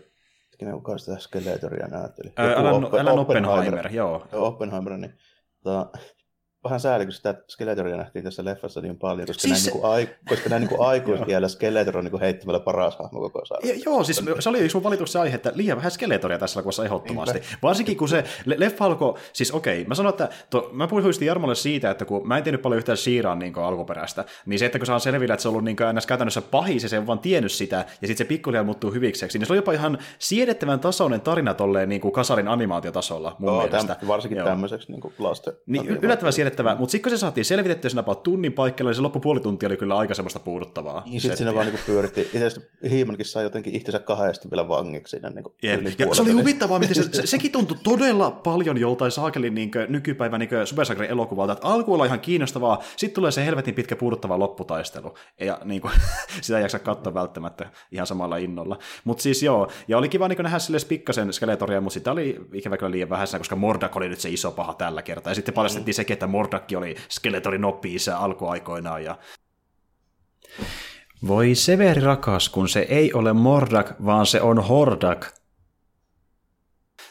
[0.73, 2.33] kuka sitä Skeletoria näytteli?
[2.37, 4.27] Alan, Alan Oppenheimer, joo.
[4.33, 5.15] Oppenheimer, niin
[5.67, 6.01] tota,
[6.67, 9.53] vähän sääli, kun sitä Skeletoria nähtiin tässä leffassa niin paljon, koska siis...
[9.53, 13.45] näin, niin kuin, ai, koska näin niin aikuisiellä Skeletor on niin heittämällä paras hahmo koko
[13.45, 13.91] sarjassa.
[13.91, 17.39] Joo, siis se oli yksi mun valituksen aihe, että liian vähän Skeletoria tässä elokuvassa ehdottomasti.
[17.39, 17.57] Niinpä.
[17.63, 21.91] Varsinkin kun se leffa alkoi, siis okei, mä sanoin, että to, mä puhuin Jarmolle siitä,
[21.91, 24.99] että kun mä en tiennyt paljon yhtään Shiiraan niin alkuperäistä, niin se, että kun saa
[24.99, 26.07] selvillä, että se on ollut niin ns.
[26.07, 29.47] käytännössä pahis ja se on vaan tiennyt sitä, ja sitten se pikkuhiljaa muuttuu hyvikseksi, niin
[29.47, 33.95] se oli jopa ihan siedettävän tasoinen tarina tolleen niin kuin kasarin animaatiotasolla mun Joo, mielestä.
[33.95, 34.47] Täm, varsinkin Joo.
[34.47, 35.55] tämmöiseksi niin lasten.
[35.67, 39.03] Niin, yllättävän siedettävää, mutta sitten kun se saatiin selvitettyä siinä about tunnin paikalla, niin se
[39.03, 41.03] loppupuoli tuntia oli kyllä aika semmoista puuduttavaa.
[41.07, 42.21] Niin, sitten siinä vaan niin pyöritti.
[42.21, 42.51] Itse
[42.91, 45.31] Hiimankin sai jotenkin itsensä kahdesti vielä vangiksi siinä.
[45.31, 45.99] Niin yep.
[45.99, 50.41] Ja se oli huvittavaa, miten se, se, sekin tuntui todella paljon joltain saakelin niin nykypäivän
[50.41, 55.15] niin Supersagrin elokuvalta, että alku oli ihan kiinnostavaa, sitten tulee se helvetin pitkä puuduttava lopputaistelu,
[55.41, 55.93] ja niin kuin,
[56.43, 58.79] sitä ei jaksa katsoa välttämättä ihan samalla innolla.
[59.05, 62.77] Mutta siis joo, ja oli kiva niin nähdä sille pikkasen skeletoria, mutta sitä oli ikävä
[62.77, 65.95] kyllä liian vähäisenä, koska Mordak oli nyt se iso paha tällä kertaa, ja sitten paljastettiin
[65.95, 69.05] sekin, että Mordakki oli Skeletorin oppi-isä alkuaikoinaan.
[69.05, 69.19] Ja...
[71.27, 75.27] Voi Severi rakas, kun se ei ole Mordak, vaan se on Hordak.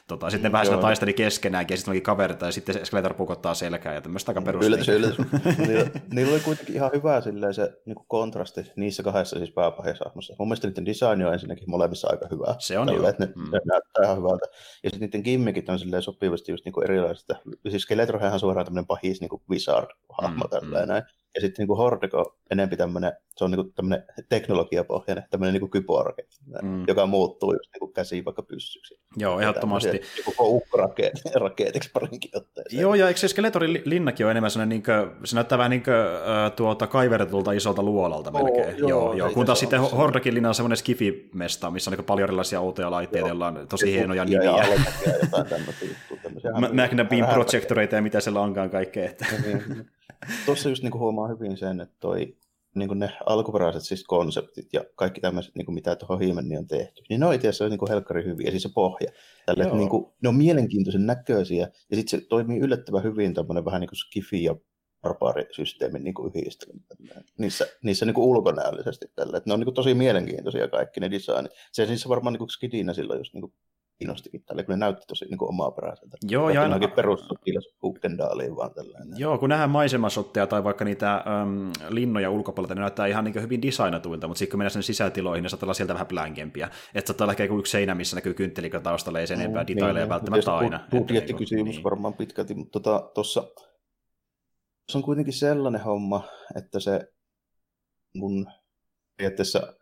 [0.08, 3.94] Tota, sitten ne vähän taisteli keskenään, ja sitten onkin kaverita, ja sitten Skeletor pukottaa selkää,
[3.94, 4.65] ja tämmöistä aika perus.
[4.65, 5.18] Yllätys, yllätys.
[5.68, 10.36] niillä, niillä, oli kuitenkin ihan hyvä silleen, se niin kuin kontrasti niissä kahdessa siis pääpahjasahmossa.
[10.39, 12.56] Mun mielestä niiden design on ensinnäkin molemmissa aika hyvä.
[12.60, 13.52] Se on Tällä, ne, mm.
[13.52, 14.46] ne, näyttää ihan hyvältä.
[14.84, 17.36] Ja sitten niiden gimmikit on silleen sopivasti just niin kuin erilaisista.
[17.70, 20.88] Siis Skeletorhan on suoraan tämmöinen pahis niin kuin wizard-hahmo mm, tällä mm.
[20.88, 21.04] näin.
[21.36, 26.15] Ja sitten niin Hordeko on enempi tämmöinen, se on niin tämmöinen teknologiapohjainen, tämmöinen niin kyborg,
[26.62, 26.84] mm.
[26.88, 29.00] joka muuttuu just niin käsiin vaikka pyssyksi.
[29.17, 29.91] Joo, ehdottomasti.
[29.91, 32.82] Niin koko ukkorakeetiksi parinkin otteeseen.
[32.82, 35.84] Joo, ja eikö se Skeletorin linnakin ole enemmän sellainen, niin kuin, se näyttää vähän niin
[35.84, 35.95] kuin,
[36.56, 38.78] tuota, kaivertulta isolta luolalta melkein.
[38.78, 39.30] joo, joo, joo.
[39.30, 43.28] Kun taas sitten Hordakin linna on semmoinen skifimesta, missä on niin paljon erilaisia outoja laitteita,
[43.28, 44.52] joilla on tosi hienoja nimiä.
[44.52, 46.26] Ja, ja jotain tämmöisiä juttuja
[46.74, 49.06] Magna Beam projectoreita ja mitä siellä onkaan kaikkea.
[49.06, 49.26] Että.
[50.46, 52.38] Tuossa just niin huomaa hyvin sen, että toi
[52.76, 56.68] niin kuin ne alkuperäiset siis konseptit ja kaikki tämmöiset, niin kuin mitä tuohon Hiimeniin on
[56.68, 59.12] tehty, niin ne on itse asiassa niin kuin helkkari hyviä, siis se pohja.
[59.46, 63.66] Tälle, että niin kuin, ne on mielenkiintoisen näköisiä, ja sitten se toimii yllättävän hyvin tämmöinen
[63.66, 64.56] vähän niin kuin skifi ja
[65.02, 66.82] barbaarisysteemin niin kuin yhdistelmä
[67.38, 69.08] niissä, niissä niin kuin ulkonäöllisesti.
[69.16, 69.38] Tälle.
[69.38, 71.52] Että ne on niin kuin tosi mielenkiintoisia kaikki ne designit.
[71.72, 73.54] Se siis varmaan niin kuin skidinä silloin just niin kuin
[73.97, 76.17] kiinnostikin tälle, kun ne näytti tosi niin omaa peräiseltä.
[76.29, 76.88] Joo, ja aina...
[76.88, 79.19] perussotilas Ukkendaaliin vaan tällainen.
[79.19, 83.62] Joo, kun nähdään maisemasotteja tai vaikka niitä äm, linnoja ulkopuolelta, ne näyttää ihan niin hyvin
[83.62, 86.69] designatuilta, mutta sitten kun mennään sinne sisätiloihin, ne saattaa olla sieltä vähän blänkempiä.
[86.95, 90.05] Että saattaa olla ehkä yksi seinä, missä näkyy kynttelikö taustalla, ei sen enempää mm, detaileja
[90.05, 90.88] niin, välttämättä aina.
[90.91, 91.84] Budjettikysymys niin.
[91.84, 92.79] varmaan pitkälti, mutta
[93.13, 93.75] tuossa tota,
[94.95, 96.23] on kuitenkin sellainen homma,
[96.55, 96.99] että se
[98.15, 98.45] mun
[99.17, 99.73] periaatteessa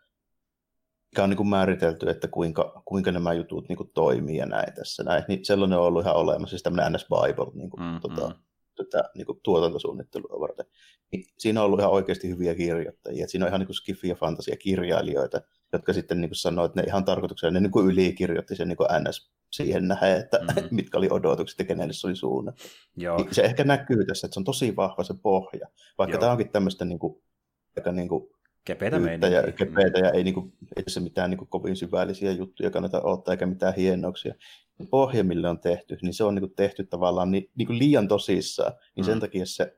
[1.14, 4.74] mikä on niin kuin määritelty, että kuinka, kuinka nämä jutut niin kuin toimii ja näin
[4.74, 5.04] tässä.
[5.04, 5.24] Näin.
[5.28, 8.36] Niin sellainen on ollut ihan olemassa, siis tämmöinen NS Bible niin kuin, mm, tota, mm.
[8.76, 10.66] Tätä, niin kuin tuotantosuunnittelua varten.
[11.12, 13.28] Niin siinä on ollut ihan oikeasti hyviä kirjoittajia.
[13.28, 15.42] siinä on ihan niin skifi- ja fantasia-kirjailijoita,
[15.74, 18.78] jotka sitten niin kuin sanoo, että ne ihan tarkoituksella ne niin kuin ylikirjoitti sen niin
[18.78, 20.68] kuin NS siihen nähdä, että mm.
[20.78, 22.64] mitkä oli odotukset ja kenelle se oli suunnattu.
[22.98, 23.18] Joo.
[23.18, 25.68] Niin se ehkä näkyy tässä, että se on tosi vahva se pohja.
[25.98, 26.20] Vaikka Joo.
[26.20, 27.24] tämä onkin tämmöistä niin kuin,
[27.78, 28.33] aika niin kuin
[28.66, 32.72] Kepeitä ja, kepeitä ja ei, niin kuin, ei se mitään niin kuin, kovin syvällisiä juttuja
[32.72, 34.36] kannata ottaa eikä mitään hienouksia.
[34.90, 38.08] Pohja, millä on tehty, niin se on niin kuin, tehty tavallaan niin, niin kuin liian
[38.08, 39.08] tosissaan, niin mm.
[39.10, 39.78] sen takia se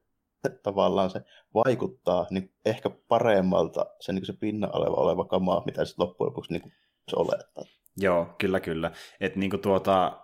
[0.63, 1.21] tavallaan se
[1.53, 6.53] vaikuttaa niin ehkä paremmalta se, niin se pinnan oleva, oleva kamaa, mitä sitten loppujen lopuksi
[6.53, 6.73] niin kuin,
[7.09, 7.63] se olettaa.
[7.97, 8.91] Joo, kyllä, kyllä.
[9.19, 10.19] Et, niin kuin tuota,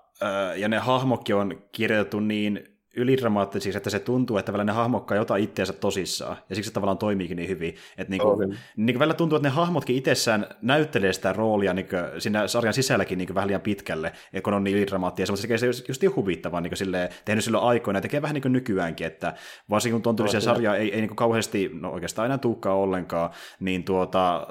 [0.55, 5.43] ja ne hahmokki on kirjoitettu niin ylidramaattisiksi, että se tuntuu, että välillä ne hahmokkaa jotain
[5.43, 7.75] itseänsä tosissaan, ja siksi se tavallaan toimiikin niin hyvin.
[7.97, 11.87] Että niin kuin, niin kuin välillä tuntuu, että ne hahmotkin itsessään näyttelee sitä roolia niin
[11.87, 14.11] kuin siinä sarjan sisälläkin niin kuin vähän liian pitkälle,
[14.43, 17.63] kun on niin ylidramaattisia, mutta se tekee se just, just huvittavaa, niin silleen, tehnyt silloin
[17.63, 19.33] aikoina, ja tekee vähän niin kuin nykyäänkin, että
[19.69, 23.83] varsinkin kun tuon sarja ei, ei niin kuin kauheasti, no oikeastaan enää tuukkaa ollenkaan, niin
[23.83, 24.47] tuota,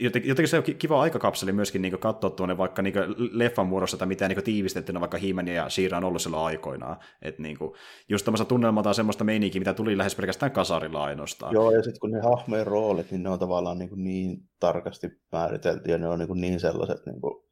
[0.00, 4.30] jotenkin se on kiva aikakapseli myöskin niin katsoa tuonne vaikka niin leffan muodossa, tai miten
[4.30, 6.96] niin tiivistettynä vaikka Hiimen ja Siira on ollut silloin aikoinaan.
[7.22, 7.72] Et niin kuin,
[8.08, 11.54] just tämmöistä tunnelmaa semmoista meininkiä, mitä tuli lähes pelkästään kasarilla ainoastaan.
[11.54, 15.08] Joo, ja sitten kun ne hahmojen roolit, niin ne on tavallaan niin, kuin niin tarkasti
[15.32, 17.44] määritelty, ja ne on niin, kuin niin sellaiset, niin kuin,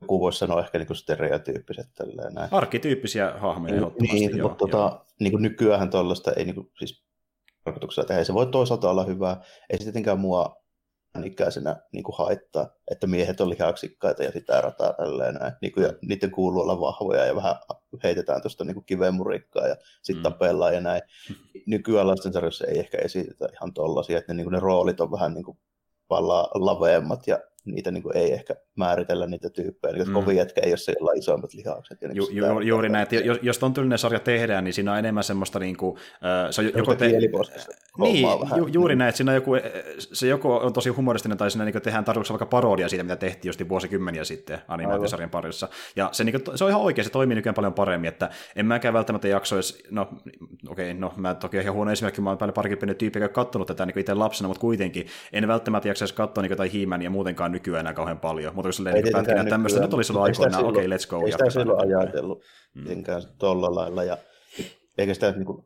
[0.00, 1.86] joku voisi sanoa ehkä niin stereotyyppiset.
[1.94, 2.48] Tälleen, näin.
[2.52, 4.14] Arkkityyppisiä hahmoja ehdottomasti.
[4.14, 4.70] Niin, joo, mutta joo.
[4.70, 7.04] Tota, niin kuin nykyään tuollaista ei niin kuin, siis
[7.64, 8.24] tarkoituksella tehdä.
[8.24, 9.36] Se voi toisaalta olla hyvä.
[9.70, 10.56] Ei se tietenkään mua
[11.24, 15.52] ikäisenä niin kuin haittaa, että miehet on lihaksikkaita ja sitä rataa tälleen näin.
[15.62, 17.56] Niin kuin, ja niiden kuuluu olla vahvoja ja vähän
[18.04, 20.32] heitetään tuosta niin kivemurikkaa ja sitten mm.
[20.32, 21.02] tapellaan ja näin.
[21.66, 25.34] Nykyään lastensarjassa ei ehkä esitetä ihan tollaisia, että ne, niin kuin ne roolit on vähän
[25.34, 25.58] niin kuin
[26.54, 29.94] laveemmat ja niitä niin kuin ei ehkä määritellä niitä tyyppejä.
[29.94, 30.14] Niin, mm.
[30.14, 32.02] Kovin jätkä ei ole siellä isommat lihakset.
[32.02, 34.92] Ja niin ju, ju, juuri näin, että jos, jos ton tyylinen sarja tehdään, niin siinä
[34.92, 37.08] on enemmän semmoista niin kuin, äh, se on joko te...
[37.98, 39.52] Niin, ju, juuri näin, että siinä on joku,
[39.98, 43.48] se joko on tosi humoristinen tai siinä niin tehdään tarkoituksella vaikka parodia siitä, mitä tehtiin
[43.48, 45.68] just vuosikymmeniä sitten animaatiosarjan parissa.
[45.96, 48.66] Ja se, niin kuin, se on ihan oikein, se toimii nykyään paljon paremmin, että en
[48.66, 50.02] mäkään välttämättä jaksoisi, no
[50.68, 53.40] okei, okay, no mä toki ihan huono esimerkki, mä oon paljon parikin pieni tyyppi, joka
[53.40, 57.02] on katsonut tätä niin itse lapsena, mutta kuitenkin en välttämättä jaksaisi katsoa niin jotain hiimän
[57.02, 60.24] ja muutenkaan nykyään enää kauhean paljon, mutta kun silleen niin pätkinä tämmöistä nyt oli silloin
[60.24, 61.26] aikoinaan, okei, okay, let's go.
[61.26, 62.42] Ei sitä silloin ajatellut.
[62.74, 62.84] Mm.
[63.38, 64.18] tuolla lailla, ja
[64.98, 65.64] eikä sitä niin kuin,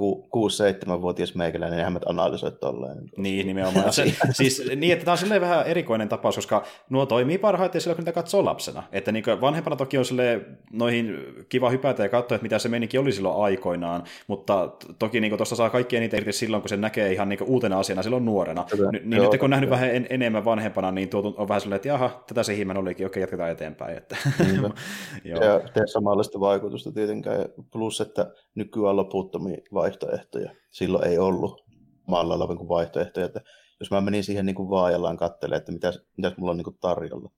[0.00, 2.98] 6-7-vuotias meikäläinen, niin eihän me analysoi tolleen.
[3.16, 3.92] Niin, nimenomaan.
[3.92, 7.96] Se, siis niin, että tämä on silleen vähän erikoinen tapaus, koska nuo toimii parhaiten silloin,
[7.96, 8.82] kun niitä katsoo lapsena.
[8.92, 13.00] Että niin vanhempana toki on silleen noihin kiva hypätä ja katsoa, että mitä se menikin
[13.00, 17.12] oli silloin aikoinaan, mutta toki niin tuosta saa kaikkea niitä irti silloin, kun se näkee
[17.12, 18.64] ihan niin uutena asiana silloin nuorena.
[18.70, 21.60] Kyllä, niin joo, nyt kun on nähnyt vähän en, enemmän vanhempana, niin tuo on vähän
[21.60, 23.96] silleen, että jaha, tätä se hiimen olikin, okei, jatketaan eteenpäin.
[23.96, 24.16] Että,
[25.24, 25.44] joo.
[25.44, 29.56] Ja tee samanlaista vaikutusta tietenkään, plus että nykyään loputtomia
[29.88, 30.50] vaihtoehtoja.
[30.70, 31.64] Silloin ei ollut
[32.06, 33.26] maalla kuin vaihtoehtoja.
[33.26, 33.40] Että
[33.80, 36.78] jos mä menin siihen niin kuin vaajallaan katselemaan, että mitä, mitä mulla on niin kuin
[36.80, 37.30] tarjolla.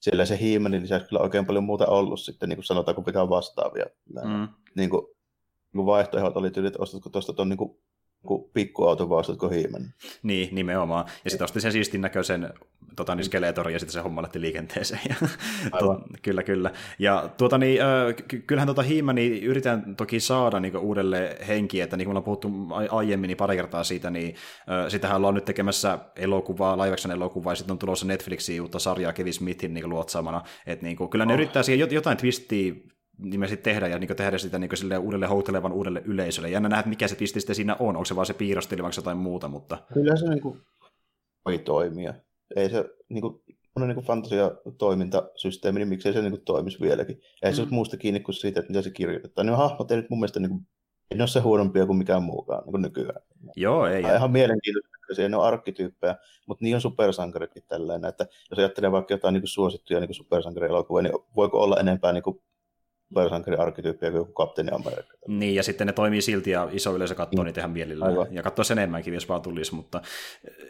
[0.00, 3.28] Siellä se hiimenin lisäksi kyllä oikein paljon muuta ollut sitten, niin kuin sanotaan, kun pitää
[3.28, 3.86] vastaavia.
[4.24, 4.48] Mm.
[4.76, 7.78] Niin kuin, niin kuin vaihtoehdot oli tyylit, että ostatko tuosta tuon niin kuin
[8.22, 9.94] kuin pikkuauto vai ostatko hiimen.
[10.22, 11.04] Niin, nimenomaan.
[11.24, 12.52] Ja sitten osti sen siistin näköisen
[12.96, 15.00] tota, niin skeletorin ja sitten se homma lähti liikenteeseen.
[15.72, 16.70] Ja, to, kyllä, kyllä.
[16.98, 22.04] Ja tuota, niin, äh, kyllähän tuota niin yritän toki saada niin uudelle henki, että niin
[22.04, 22.50] kuin ollaan puhuttu
[22.90, 27.52] aiemmin niin pari kertaa siitä, niin äh, sitähän ollaan nyt tekemässä elokuvaa, live action elokuvaa,
[27.52, 30.42] ja sitten on tulossa Netflixiin uutta sarjaa Kevin Smithin niin luotsaamana.
[30.66, 31.38] Että niin kuin, kyllä ne oh.
[31.38, 32.74] yrittää siihen jotain twistiä
[33.22, 36.50] nimesti tehdä ja niin tehdä sitä niin sille uudelle houtelevan uudelle yleisölle.
[36.50, 37.96] Jännä nähdä, mikä se pisti sitten siinä on.
[37.96, 39.78] Onko se vaan se piirrostili vai jotain muuta, mutta...
[39.94, 40.60] Kyllä se niin kuin
[41.44, 42.14] voi toimia.
[42.56, 43.42] Ei se, niin kuin,
[43.78, 47.20] niin fantasia-toimintasysteemi, niin miksei se niin kuin toimisi vieläkin.
[47.42, 47.54] Ei mm.
[47.54, 49.46] se ole muusta kiinni kuin siitä, että mitä se kirjoitetaan.
[49.46, 50.66] Niin hahmot ei nyt mun mielestä niin kuin,
[51.10, 53.22] ei ne ole se huonompia kuin mikään muukaan niin kuin nykyään.
[53.56, 54.02] Joo, ei.
[54.02, 59.14] Ja ihan mielenkiintoisia, ne on arkkityyppejä, mutta niin on supersankaritkin tällainen, että jos ajattelee vaikka
[59.14, 62.42] jotain niin kuin suosittuja niin supersankarielokuvia, niin voiko olla enempää niin kuin
[63.10, 65.16] supersankariarkkityyppiä kuin joku kapteeni Amerikka.
[65.28, 67.46] Niin, ja sitten ne toimii silti, ja iso yleisö katsoo mm.
[67.46, 68.26] niitä ihan mielillään, Aivan.
[68.30, 70.02] ja katsoo sen enemmänkin, jos vaan tulisi, mutta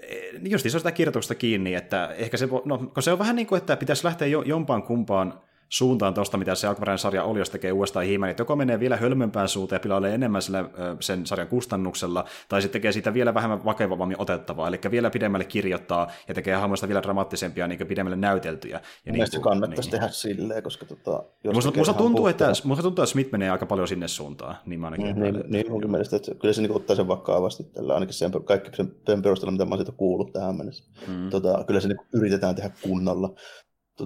[0.02, 3.36] eh, just se on sitä kirjoituksesta kiinni, että ehkä se, no, kun se on vähän
[3.36, 7.38] niin kuin, että pitäisi lähteä jo, jompaan kumpaan suuntaan tuosta, mitä se alkuperäinen sarja oli,
[7.38, 10.64] jos tekee uudestaan hiiman, että joko menee vielä hölmömpään suuntaan ja pilailee enemmän sillä,
[11.00, 16.10] sen sarjan kustannuksella, tai sitten tekee siitä vielä vähemmän vakevammin otettavaa, eli vielä pidemmälle kirjoittaa
[16.28, 18.80] ja tekee hahmoista vielä dramaattisempia, niin pidemmälle näyteltyjä.
[19.06, 19.90] Ja niin, se kannattaisi niin.
[19.90, 23.66] tehdä silleen, koska tota, jos musta, musta tuntuu, että, musta tuntuu, että Smith menee aika
[23.66, 24.56] paljon sinne suuntaan.
[24.66, 27.64] Niin, mä ainakin mm, niin, niin mun mielestä, että kyllä se niin ottaa sen vakavasti
[27.64, 30.84] tällä, ainakin sen, kaikki sen, sen perusteella, mitä mä oon siitä kuullut tähän mennessä.
[31.08, 31.30] Mm.
[31.30, 33.34] Tota, kyllä se niin yritetään tehdä kunnolla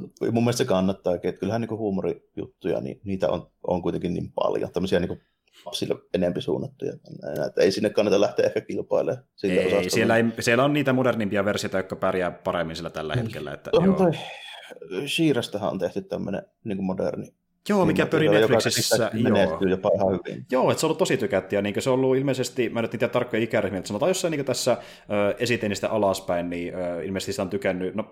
[0.01, 4.73] mun mielestä se kannattaa, että kyllähän niin huumorijuttuja, niin niitä on, on kuitenkin niin paljon,
[4.73, 5.21] tämmöisiä niin
[5.65, 6.93] lapsille enempi suunnattuja.
[7.47, 9.25] Että ei sinne kannata lähteä ehkä kilpailemaan.
[9.43, 13.23] Ei, siellä, ei, siellä on niitä modernimpia versioita, jotka pärjää paremmin sillä tällä niin.
[13.23, 13.53] hetkellä.
[13.53, 13.97] Että, on joo.
[13.97, 14.13] Toi,
[15.07, 17.35] Sheerastahan on tehty tämmöinen niin moderni
[17.69, 19.11] Joo, mikä pyörii Netflixissä.
[19.15, 19.61] Joo.
[19.71, 20.47] jopa ihan hyvin.
[20.51, 21.63] Joo, että se on ollut tosi tykättiä.
[21.63, 24.73] Niin se on ollut ilmeisesti, mä en tiedä tarkkoja ikäryhmiä, että sanotaan jossain niin tässä
[24.73, 28.11] ö, esiteenistä alaspäin, niin ö, ilmeisesti sitä on tykännyt, no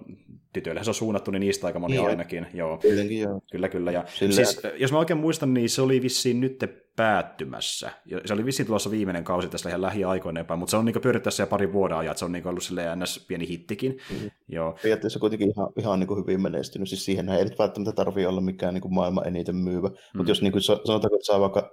[0.52, 2.46] tytöillehän se on suunnattu, niin niistä aika moni niin ainakin.
[2.54, 2.76] Joo.
[2.76, 3.40] Tietenkin joo.
[3.52, 3.92] Kyllä, kyllä.
[3.92, 4.34] Ja, Sillä...
[4.34, 6.58] siis, jos mä oikein muistan, niin se oli vissiin nyt
[6.96, 7.90] päättymässä.
[8.24, 11.42] Se oli vissiin tulossa viimeinen kausi tässä ihan lähiaikoina mutta se on niin pyörinyt tässä
[11.42, 13.24] jo pari vuoden ajan, se on niin ollut silleen ns.
[13.28, 13.98] pieni hittikin.
[14.10, 14.30] Mm-hmm.
[14.48, 14.72] Joo.
[14.82, 18.74] Periaatteessa kuitenkin ihan, ihan niin hyvin menestynyt, siis siihen ei nyt välttämättä tarvitse olla mikään
[18.74, 19.94] niin maailman eniten myyvä, mm.
[20.16, 21.70] mutta jos niin kuin, sanotaanko, että saa vaikka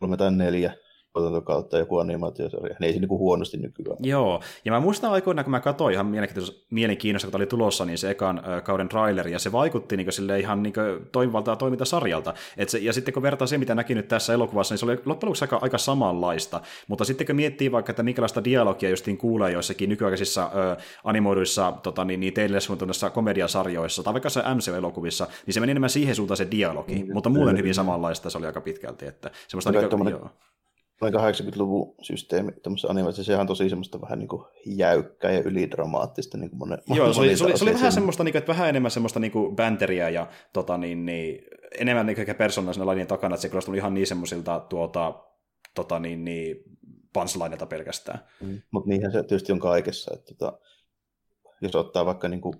[0.00, 0.74] kolme tai neljä
[1.44, 3.98] kautta joku animaatiosarja, niin ei se niin huonosti nykyään.
[4.00, 6.06] Joo, ja mä muistan aikoina, kun mä katsoin ihan
[6.70, 10.62] mielenkiinnosta, kun oli tulossa, niin se ekan kauden traileri, ja se vaikutti niin sille ihan
[10.62, 10.74] niin
[11.12, 12.34] toimivalta ja toimintasarjalta.
[12.56, 14.92] Et se, ja sitten kun vertaa se, mitä näki nyt tässä elokuvassa, niin se oli
[14.92, 16.60] loppujen lopuksi aika, aika samanlaista.
[16.88, 22.04] Mutta sitten kun miettii vaikka, että minkälaista dialogia justiin kuulee joissakin nykyaikaisissa ö, animoiduissa tota,
[22.04, 26.36] niin, niin teille suunnitelmissa komediasarjoissa, tai vaikka se MCU-elokuvissa, niin se meni enemmän siihen suuntaan
[26.36, 29.06] se dialogi, mm, mutta muuten hyvin samanlaista se oli aika pitkälti.
[29.06, 30.44] Että semmoista niin, kuin, joo aika
[31.02, 36.38] 80-luvun systeemi tämmöisessä animaatiossa, sehän on tosi semmoista vähän niin kuin jäykkää ja ylidramaattista.
[36.38, 38.52] Niin kuin monen, Joo, se oli, se oli, se oli vähän semmoista, niin kuin, että
[38.52, 41.44] vähän enemmän semmoista niin kuin bänteriä ja tota, niin, niin,
[41.78, 45.14] enemmän niin kuin persoonallisena lainien takana, että se kyllä ihan niin semmoisilta tuota,
[45.74, 46.56] tota, niin, niin,
[47.12, 48.18] punchlineilta pelkästään.
[48.40, 50.58] Mm, mutta niinhän se tietysti on kaikessa, että tota,
[51.60, 52.54] jos ottaa vaikka niin kuin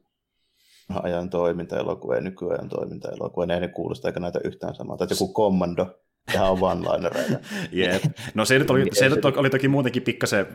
[1.02, 4.96] ajan toiminta-elokuva ja nykyajan toiminta-elokuva, niin ei ne kuulosta eikä näitä yhtään samaa.
[4.96, 7.38] Tai joku kommando, Tämä on one-linereita.
[7.72, 8.02] Jep.
[8.34, 10.46] No se nyt oli, niin, se nyt oli toki muutenkin pikkasen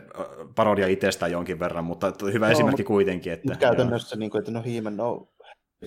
[0.54, 3.32] parodia itsestään jonkin verran, mutta hyvä no, esimerkki kuitenkin.
[3.32, 5.28] Että, käytännössä, niin kuin, että no Hiimen, no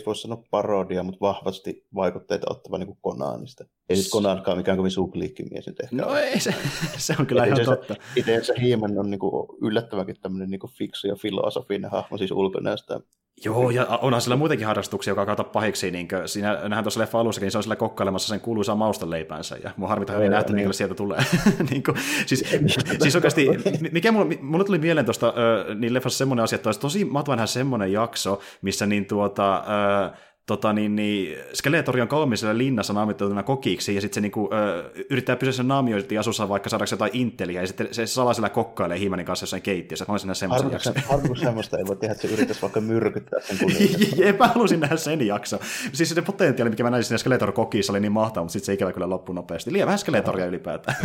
[0.06, 3.66] voisi sanoa parodia, mutta vahvasti vaikutteita ottava niin Konanista.
[3.90, 5.96] Ei nyt Konankaan mikään kovin supliikkimies nyt ehkä.
[5.96, 6.56] No ei, se,
[6.98, 7.96] se on kyllä ihan totta.
[8.16, 13.00] Itse Hiimen on niin kuin yllättävänkin tämmöinen niin fiksu ja filosofinen hahmo siis ulkonäöstä
[13.46, 15.92] Joo, ja onhan sillä muutenkin harrastuksia, joka kautta pahiksi.
[15.92, 19.72] Niin siinä nähdään tuossa leffa alussakin, niin se on sillä kokkailemassa sen kuuluisaa maustaleipänsä, ja
[19.78, 20.74] mua harmittaa hyvin nähty, niin.
[20.74, 21.20] sieltä tulee.
[21.70, 22.44] niin kuin, siis,
[23.04, 23.50] siis oikeasti,
[23.92, 25.34] mikä mulle, mulle tuli mieleen tuosta
[25.76, 30.20] niin leffassa semmoinen asia, että olisi tosi matva nähdä semmoinen jakso, missä niin tuota, äh,
[30.46, 35.36] tota, niin, niin, Skeletori on kauemmin linnassa naamioituna kokiksi, ja sitten se niinku, ö, yrittää
[35.36, 39.44] pysyä sen naamioitin asussa vaikka saadaanko jotain inteliä, ja sitten se salaisella kokkailee Hiimanin kanssa
[39.44, 40.04] jossain keittiössä.
[40.04, 40.94] Mä haluaisin nähdä semmoisen jakson.
[41.10, 43.58] Harvoin semmoista ei voi tehdä, että se yrittäisi vaikka myrkyttää sen
[44.26, 45.60] Jep, mä halusin nähdä sen jakso.
[45.94, 48.74] Siis se potentiaali, mikä mä näin siinä Skeletor kokissa, oli niin mahtava, mutta sitten se
[48.74, 49.74] ikävä kyllä loppui nopeasti.
[49.74, 50.98] Liian vähän Skeletoria ylipäätään.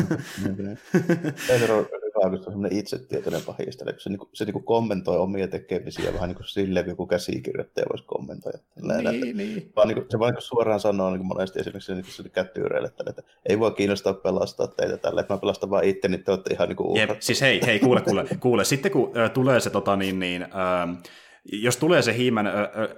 [2.25, 6.29] On semmoinen itsetietoinen pahistele, kun se, niin kuin, se niin kuin kommentoi omia tekemisiä vähän
[6.29, 8.59] niin kuin silleen, kun joku käsikirjoittaja voisi kommentoida.
[8.83, 9.73] Niin, niin.
[9.77, 13.23] Vaan, niin kuin, se vaan niin suoraan sanoo niin monesti esimerkiksi niin se kättyyreille, että
[13.49, 16.69] ei voi kiinnostaa pelastaa teitä tällä, että mä pelastan vaan itse, niin te olette ihan
[16.69, 18.65] niin kuin Jep, siis hei, hei, kuule, kuule, kuule.
[18.65, 21.03] Sitten kun äh, tulee se tota, niin, niin, äh,
[21.45, 22.17] jos tulee se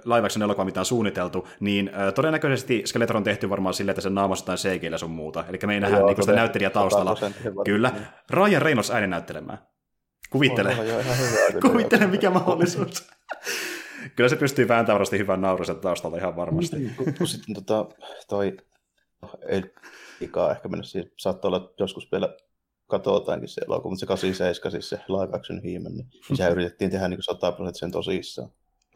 [0.05, 4.01] live action elokuva, mitä on suunniteltu, niin äh, todennäköisesti Skeletor on tehty varmaan silleen, että
[4.01, 5.45] sen naamassa jotain cg sun muuta.
[5.49, 7.17] Eli me ei nähdä niin sitä näyttelijä taustalla.
[7.65, 7.91] Kyllä.
[8.29, 9.57] Ryan Reynolds äänen näyttelemään.
[10.29, 10.77] Kuvittele.
[11.61, 13.09] Kuvittele, mikä mahdollisuus.
[14.15, 16.91] Kyllä se pystyy vääntämään varmasti hyvän naurusen taustalta ihan varmasti.
[17.25, 17.85] Sitten tota,
[18.29, 18.57] toi,
[19.47, 19.63] ei
[20.21, 22.37] ikaa ehkä mennä siihen, saattaa olla joskus vielä
[22.91, 27.07] katsotaankin se elokuva, mutta se 87, siis se live action hiimen, niin sehän yritettiin tehdä
[27.07, 28.49] niin 100 prosenttisen tosissaan.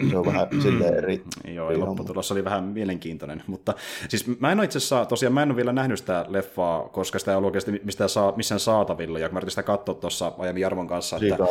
[0.09, 1.23] Se on vähän silleen eri.
[1.53, 3.43] Joo, ja lopputulos oli vähän mielenkiintoinen.
[3.47, 3.73] Mutta
[4.09, 7.31] siis mä en itse asiassa, tosiaan mä en ole vielä nähnyt sitä leffaa, koska sitä
[7.31, 10.87] ei ollut oikeasti mistään saa, missään saatavilla, ja mä yritin sitä katsoa tuossa aiemmin Jarvon
[10.87, 11.43] kanssa, että,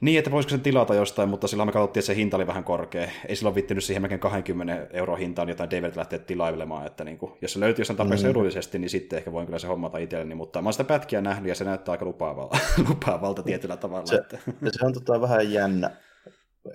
[0.00, 2.64] Niin, että voisiko sen tilata jostain, mutta silloin me katsottiin, että se hinta oli vähän
[2.64, 3.08] korkea.
[3.28, 7.32] Ei silloin vittinyt siihen melkein 20 euro hintaan jotain DVD lähteä tilailemaan, että niin kuin,
[7.42, 8.30] jos se löytyy jostain tarpeeksi mm.
[8.30, 11.48] edullisesti, niin sitten ehkä voin kyllä se hommata itselleni, mutta mä oon sitä pätkiä nähnyt
[11.48, 14.06] ja se näyttää aika lupaavalta, lupaavalta tietyllä tavalla.
[14.06, 14.38] Se, että...
[14.70, 15.90] se on tota vähän jännä.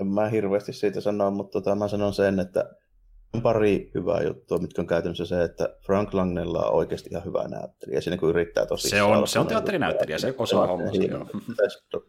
[0.01, 2.65] En mä hirveästi siitä sanoa, mutta tota, mä sanon sen, että
[3.41, 8.01] pari hyvää juttua, mitkä on käytännössä se, että Frank Langnella on oikeasti ihan hyvä näyttelijä.
[8.01, 10.97] Se niin yrittää tosi Se on, se on teatterinäyttelijä, se osaa hommasta.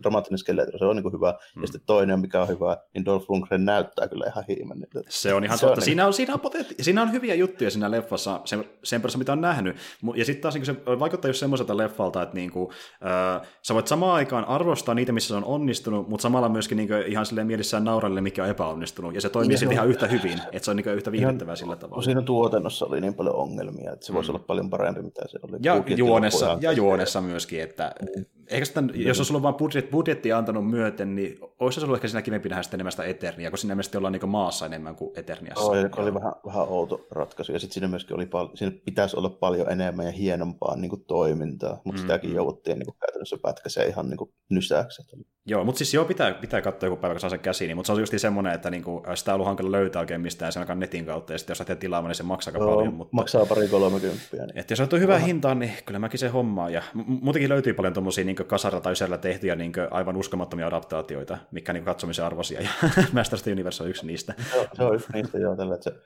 [0.02, 1.35] Dramaattinen skeletro, se on niin hyvä.
[1.56, 1.62] Mm.
[1.62, 4.87] Ja sitten toinen, mikä on hyvä, niin Dolph Lundgren näyttää kyllä ihan hiimen.
[5.08, 5.80] Se on ihan se totta.
[5.80, 9.18] On, siinä, on, siinä, on potenti- siinä on hyviä juttuja siinä leffassa, sen, sen perässä
[9.18, 9.76] mitä on nähnyt.
[10.14, 12.70] Ja sitten taas niin se vaikuttaa just semmoiselta leffalta, että niin kuin,
[13.06, 16.88] äh, sä voit samaan aikaan arvostaa niitä, missä se on onnistunut, mutta samalla myöskin niin
[17.06, 19.14] ihan silleen mielissään nauralle, mikä on epäonnistunut.
[19.14, 22.03] Ja se toimii sitten ihan yhtä hyvin, että se on niin yhtä viihdyttävää sillä tavalla.
[22.03, 24.35] Siinä tuotannossa oli niin paljon ongelmia, että se voisi mm.
[24.35, 25.59] olla paljon parempi, mitä se oli.
[25.61, 28.25] Ja juonessa, ja juonessa myöskin, että mm.
[28.48, 32.09] Eikö sitä, jos olisi ollut vain budjet, budjetti antanut myöten, niin olisi se ollut ehkä
[32.09, 35.76] siinä kivempi nähdä enemmän sitä Eternia, kun siinä mielestäni ollaan niin maassa enemmän kuin Eterniassa.
[35.76, 39.31] Joka oli vähän, vähän outo ratkaisu, ja sitten siinä myöskin oli pal- siinä pitäisi olla
[39.31, 42.02] paljon enemmän ja hienompaa niin kuin toimintaa, mutta mm.
[42.02, 45.02] sitäkin jouduttiin niin kuin käytännössä pätkäseen ihan niin kuin nysäksi.
[45.46, 47.87] Joo, mutta siis joo, pitää, pitää katsoa joku päivä, kun saa sen käsiin, niin, mutta
[47.87, 50.66] se on just semmoinen, että niin kuin, sitä on ollut hankala löytää oikein mistään sen
[50.74, 52.94] netin kautta, ja sitten jos sä teet tilaamaan, niin se maksaa joo, paljon.
[52.94, 53.16] Mutta...
[53.16, 54.46] Maksaa pari kolmekymppiä.
[54.46, 54.59] Niin.
[54.59, 56.70] Että jos on hyvä hintaan, niin kyllä mäkin se hommaa.
[56.70, 61.73] Ja muutenkin löytyy paljon tuommoisia niin kasarra tai ysärillä tehtyjä niin aivan uskomattomia adaptaatioita, mikä
[61.73, 62.68] niin katsomisen arvoisia, ja
[63.12, 64.35] Masters Universe on yksi niistä.
[64.55, 65.97] Joo, se on yksi niistä, joo, tällä, että se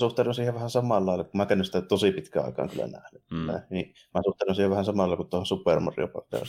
[0.00, 3.22] suhtaudun siihen vähän samalla lailla, kun mä en sitä tosi pitkään aikaan kyllä nähnyt.
[3.30, 3.60] Mm.
[3.70, 6.48] Niin mä suhtaudun siihen vähän samalla kuin tuohon Super Mario Brothers.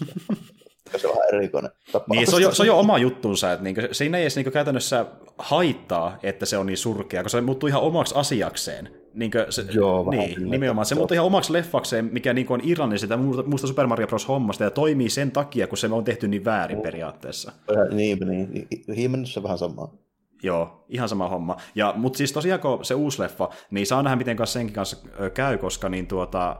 [0.97, 2.17] se on vähän erikoinen tapaus.
[2.17, 4.51] Niin, se on jo, se on jo oma juttunsa, että niinku, siinä ei edes niinku
[4.51, 5.05] käytännössä
[5.37, 8.89] haittaa, että se on niin surkea, koska se muuttuu ihan omaksi asiakseen.
[9.13, 10.85] Niin se, Joo, niin, kyllä, nimenomaan.
[10.85, 14.27] Se muuttuu ihan omaksi leffakseen, mikä niin on Irlannin sitä muusta Super Mario Bros.
[14.27, 17.51] hommasta, ja toimii sen takia, kun se on tehty niin väärin periaatteessa.
[17.91, 18.67] Niin, niin.
[18.95, 19.93] Hiimennys on vähän samaa.
[20.43, 21.57] Joo, ihan sama homma.
[21.75, 25.07] Ja, mutta siis tosiaan kun se uusi leffa, niin saa nähdä miten kanssa senkin kanssa
[25.33, 26.57] käy, koska niin tuota,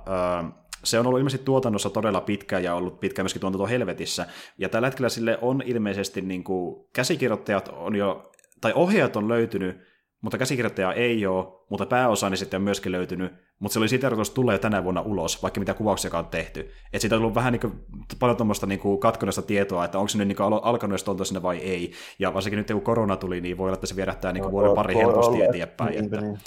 [0.83, 4.25] se on ollut ilmeisesti tuotannossa todella pitkä ja ollut pitkä myöskin tuotanto helvetissä.
[4.57, 9.94] Ja tällä hetkellä sille on ilmeisesti niin kuin, käsikirjoittajat on jo, tai ohjaajat on löytynyt,
[10.25, 14.07] mutta käsikirjoittaja ei ole, mutta pääosa niin sitten on myöskin löytynyt, mutta se oli siitä
[14.07, 16.59] että tulee tänä vuonna ulos, vaikka mitä kuvauksia on tehty.
[16.59, 17.73] Että siitä on ollut vähän niin kuin,
[18.19, 21.57] paljon tuommoista niin katkoneista tietoa, että onko se nyt niin kuin alkanut edes sinne vai
[21.57, 21.91] ei.
[22.19, 24.75] Ja varsinkin nyt kun korona tuli, niin voi olla, että se vierähtää niin kuin vuoden
[24.75, 25.91] pari helposti eteenpäin.
[25.91, 26.37] Niin, että, niin.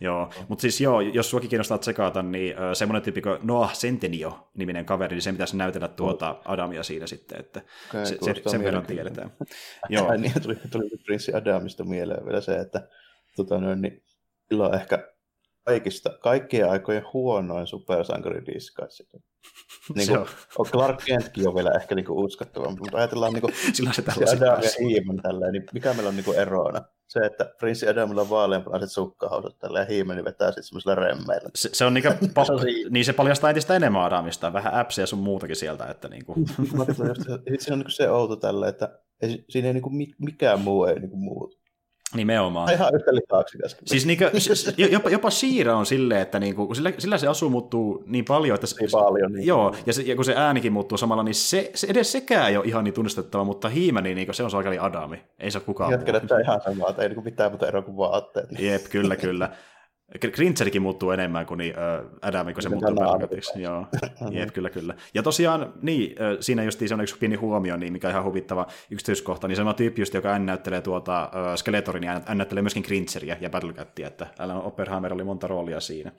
[0.00, 4.84] Joo, mutta siis joo, jos suakin kiinnostaa tsekata, niin semmoinen tyyppi kuin Noah Centenio niminen
[4.84, 8.86] kaveri, niin sen pitäisi näytellä tuota Adamia siinä sitten, että okay, se, se, sen verran
[8.86, 9.32] tiedetään.
[9.88, 10.12] joo.
[10.16, 12.88] niin, tuli, tuli Prinssi Adamista mieleen vielä se, että
[13.36, 14.02] tota, noin, niin,
[14.48, 15.16] silloin ehkä
[15.66, 19.08] kaikista, kaikkien aikojen huonoin supersankaridiskaisi.
[19.94, 20.26] Niin kuin,
[20.58, 24.36] on Clark Kentkin on vielä ehkä niin kuin uskottavampi, mutta ajatellaan niin kuin, se, se
[24.36, 26.82] Adam ja Hiiman tälleen, niin mikä meillä on niin kuin erona?
[27.08, 31.50] Se, että prinssi Adamilla on vaaleanpunaiset sukkahausut tälleen ja Hiimani vetää sitten semmoisilla remmeillä.
[31.54, 35.56] Se, se on niin, pa- niin se paljastaa entistä enemmän Adamista, vähän appsia sun muutakin
[35.56, 35.84] sieltä.
[35.84, 36.46] Että niin kuin.
[36.48, 41.00] Sitten on niin se outo tälle, että ei, siinä ei niin kuin mikään muu ei
[41.00, 41.65] niin kuin muutu.
[42.16, 42.72] Nimenomaan.
[42.72, 43.76] Ihan yhtä lihaksikas.
[43.84, 44.24] Siis niinku,
[44.90, 48.66] jopa, jopa Siira on silleen, että niinku, sillä, sillä se asu muuttuu niin paljon, että...
[48.66, 49.32] Se, niin paljon.
[49.32, 49.46] Niin.
[49.46, 52.56] Joo, ja, se, ja kun se äänikin muuttuu samalla, niin se, se edes sekään ei
[52.56, 55.22] ole ihan niin tunnistettava, mutta Hiimä, niin niinku, se on saakeli Adami.
[55.38, 58.46] Ei se ole kukaan Jatketaan ihan samaa, ei niinku mitään muuta eroa kuin vaatteet.
[58.58, 59.50] Jep, kyllä, kyllä.
[60.32, 61.74] Grincherikin muuttuu enemmän kuin niin,
[62.22, 62.94] Adam, kun se muuttuu.
[63.56, 63.86] Joo,
[64.30, 64.94] jep, kyllä, kyllä.
[65.14, 68.66] Ja tosiaan, niin, siinä just se on yksi pieni huomio, niin mikä on ihan huvittava
[68.90, 73.36] yksityiskohta, niin se on tyyppi just, joka näyttelee tuota uh, Skeletorin, niin näyttelee myöskin Grincheria
[73.40, 76.12] ja Battlecattia, että Alan Oppenheimer oli monta roolia siinä.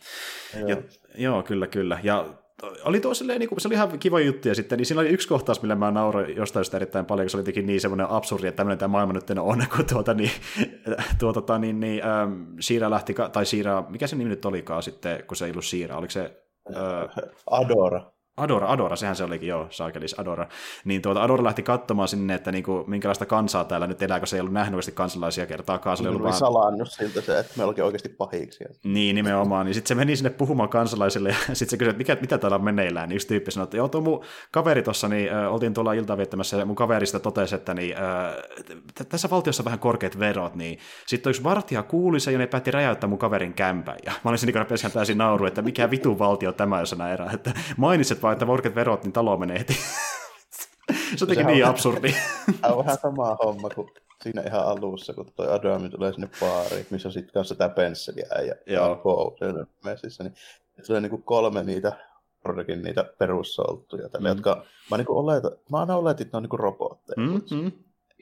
[0.60, 0.78] Joo, ja,
[1.18, 2.00] joo kyllä, kyllä.
[2.04, 2.26] Ja
[2.64, 5.10] oli tuo silleen, niin kuin, se oli ihan kiva juttu, ja sitten niin siinä oli
[5.10, 8.10] yksi kohtaus, millä mä nauroin jostain sitä erittäin paljon, kun se oli jotenkin niin semmoinen
[8.10, 10.32] absurdi, että tämmöinen tämä maailma nyt on, kun tuota, niin,
[11.20, 15.38] tuota, niin, niin ähm, Siira lähti, tai Siira, mikä se nimi nyt olikaan sitten, kun
[15.38, 16.44] se ei ollut Siira, oliko se...
[16.76, 18.17] Äh, Adora.
[18.38, 20.48] Adora, Adora, sehän se olikin, joo, saakelis Adora.
[20.86, 24.36] Niin tuota, Adora lähti katsomaan sinne, että niinku, minkälaista kansaa täällä nyt elää, kun se
[24.36, 25.98] ei ollut nähnyt kansalaisia kertaakaan.
[25.98, 26.34] Se oli, ollut vaan...
[26.34, 28.64] salannut siltä se, että me olikin oikeasti pahiksi.
[28.84, 29.66] Niin, nimenomaan.
[29.66, 32.56] Niin sitten se meni sinne puhumaan kansalaisille, ja sitten se kysyi, että mikä, mitä täällä
[32.56, 33.10] on meneillään.
[33.10, 36.18] Niin yksi tyyppi sanoi, että joo, tuo mun kaveri tuossa, niin äh, oltiin tuolla iltaa
[36.18, 40.80] viettämässä, ja mun kaverista totesi, että niin, äh, tässä valtiossa on vähän korkeat verot, niin
[41.08, 43.96] sitten yksi vartija kuuli sen, ja ne päätti räjäyttää mun kaverin kämpän.
[44.06, 47.32] Ja mä olisin niin täysin nauru, että mikä vitu valtio tämä, jos erää.
[47.34, 49.78] Että mainitset vaan, että korkeat verot, niin talo menee heti.
[51.16, 52.14] se on niin absurdi.
[52.62, 53.90] Tämä on vähän sama homma kuin
[54.24, 58.28] siinä ihan alussa, kun toi Adami tulee sinne baariin, missä on sitten kanssa tämä pensseliä
[58.68, 59.32] ja, Paul
[59.84, 60.34] messissä, niin
[60.88, 61.92] tulee niinku kolme niitä
[62.84, 64.36] niitä perussolttuja, tälle, mm.
[64.36, 67.28] jotka mä, niinku oletan, mä aina oletin, että ne on niinku robotteja.
[67.28, 67.72] Mm-hmm.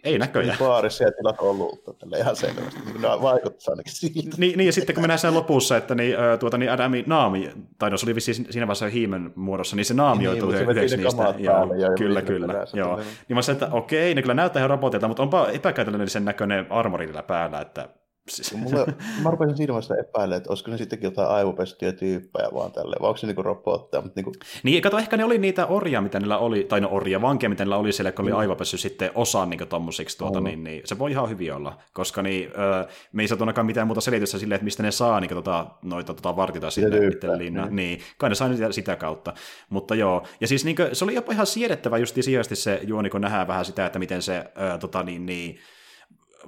[0.05, 0.57] Ei näköjään.
[0.59, 2.79] Baarissa ja tilat olutta, tälle ihan selvästi.
[2.85, 4.37] Niin ne vaikuttaa ainakin siitä.
[4.37, 7.89] Niin, niin, ja sitten kun me nähdään lopussa, että niin, tuota, niin Adami Naami, tai
[7.89, 11.33] no se oli vissiin siinä vaiheessa hiimen muodossa, niin se Naami niin, niin, yhdeksi niistä.
[11.37, 12.53] Joo, ja kyllä, kyllä.
[12.73, 12.97] Joo.
[12.97, 17.13] Niin mä sanoin, että okei, ne kyllä näyttää ihan robotilta, mutta onpa epäkäytännöllisen näköinen armori
[17.27, 17.89] päällä, että
[18.29, 18.53] Siis.
[18.53, 18.85] Mulle,
[19.23, 23.07] mä rupesin siinä vaiheessa epäilemään, että olisiko ne sittenkin jotain aivopestyjä tyyppejä vaan tälleen, vai
[23.07, 24.01] onko se niinku robotteja?
[24.01, 24.31] Mutta niinku...
[24.63, 27.63] Niin, kato, ehkä ne oli niitä orjia, mitä niillä oli, tai no orjia, vankeja, mitä
[27.63, 28.37] niillä oli siellä, kun oli mm.
[28.37, 30.43] aivopessy sitten osa niin tommosiksi, tuota, mm.
[30.43, 33.87] niin, niin, se voi ihan hyvin olla, koska niin, öö, me ei saatu ainakaan mitään
[33.87, 37.75] muuta selitystä silleen, että mistä ne saa niin, tota, noita tota, vartita sinne itselleen, mm.
[37.75, 39.33] niin, kai ne saa sitä, sitä kautta,
[39.69, 42.15] mutta joo, ja siis niin kuin, se oli jopa ihan siedettävä just
[42.53, 45.59] se juoni, kun nähdään vähän sitä, että miten se öö, tota, niin, niin,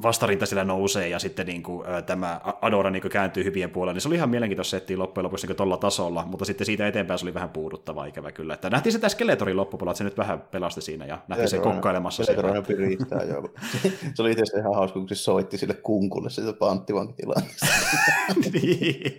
[0.01, 4.01] vastarinta sillä nousee ja sitten niin kuin, tämä Adora niin kuin, kääntyy hyvien puolelle, niin
[4.01, 7.25] se oli ihan mielenkiintoista settiä loppujen lopuksi niin tuolla tasolla, mutta sitten siitä eteenpäin se
[7.25, 8.53] oli vähän puuduttava ikävä kyllä.
[8.53, 12.23] Että nähtiin sitä Skeletorin loppupuolella, että se nyt vähän pelasti siinä ja nähtiin se kokkailemassa
[12.23, 12.63] siellä.
[12.77, 13.49] riittää, joo.
[14.15, 17.65] se oli itse ihan hauska, kun se soitti sille kunkulle sitä panttivankitilanteesta.
[18.53, 19.13] niin,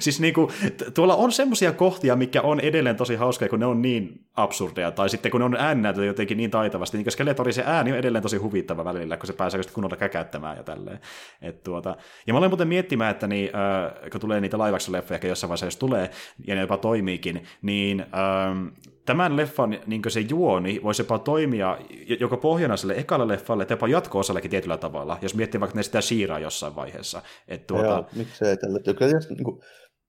[0.00, 0.48] siis niin kuin,
[0.94, 5.08] tuolla on semmoisia kohtia, mikä on edelleen tosi hauskoja, kun ne on niin absurdeja, tai
[5.08, 8.36] sitten kun ne on äännäytetty jotenkin niin taitavasti, niin Skeletori se ääni on edelleen tosi
[8.36, 11.00] huvittava välillä, kun se pääsee just kunnolla käkäyttämään ja tälleen.
[11.42, 11.96] Et tuota,
[12.26, 15.66] ja mä olen muuten miettimään, että niin, äh, kun tulee niitä leffoja, ehkä jossain vaiheessa
[15.66, 16.10] jos tulee,
[16.46, 18.72] ja ne jopa toimiikin, niin äh,
[19.06, 21.78] tämän leffan niin se juoni voisi jopa toimia
[22.20, 26.00] joko pohjana sille ekalle leffalle, että jopa jatko-osallekin tietyllä tavalla, jos miettii vaikka ne sitä
[26.00, 27.22] siiraa jossain vaiheessa.
[27.48, 27.86] Et tuota...
[27.86, 28.80] Joo, miksei tällä.
[28.80, 29.62] Kyllä niin kuin,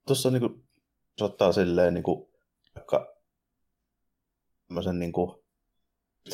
[0.08, 0.64] tuossa niin kuin,
[1.22, 2.30] ottaa silleen niin kuin,
[2.76, 3.18] vaikka
[4.99, 5.47] niin kuin,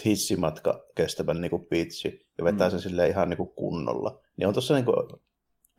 [0.06, 2.72] hissimatka kestävän niin kuin pitchi ja vetää mm.
[2.72, 4.22] sen silleen ihan niin kuin kunnolla.
[4.38, 4.96] Niin on tuossa niin kuin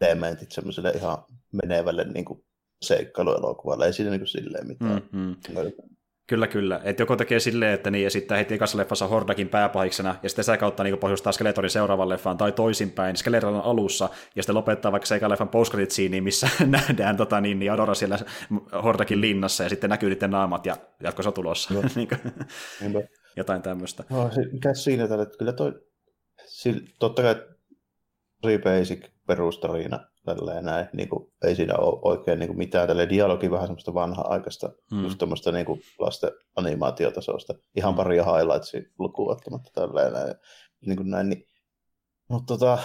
[0.00, 1.18] elementit semmoiselle ihan
[1.52, 2.44] menevälle niin kuin
[2.82, 3.86] seikkailuelokuvalle.
[3.86, 5.02] Ei siinä niin kuin silleen mitään.
[5.12, 5.36] Mm-hmm.
[6.26, 6.80] Kyllä, kyllä.
[6.84, 10.56] Että joko tekee silleen, että niin esittää heti ekassa leffassa Hordakin pääpahiksena, ja sitten sitä
[10.56, 15.28] kautta niin pohjustaa Skeletorin seuraavan leffaan, tai toisinpäin, Skeleton alussa, ja sitten lopettaa vaikka se
[15.28, 15.74] leffan post
[16.20, 18.18] missä nähdään tota, niin, niin Adora siellä
[18.82, 21.74] Hordakin linnassa, ja sitten näkyy niiden naamat, ja jatkossa tulossa.
[21.74, 21.82] No.
[23.36, 24.04] Jotain tämmöistä.
[24.10, 25.72] No, mikä siinä tällä, että kyllä toi,
[26.98, 27.34] totta kai
[28.40, 33.08] tosi basic perustarina, tälleen näin, niin kuin, ei siinä ole oikein niin kuin mitään, tälle
[33.08, 35.02] dialogi vähän semmoista vanha-aikaista, mm.
[35.02, 40.34] just tämmöistä niin kuin lasten animaatiotasosta, ihan pari highlightsia lukuun ottamatta tälleen näin,
[40.86, 41.46] niin kuin näin, niin,
[42.28, 42.78] mutta tota,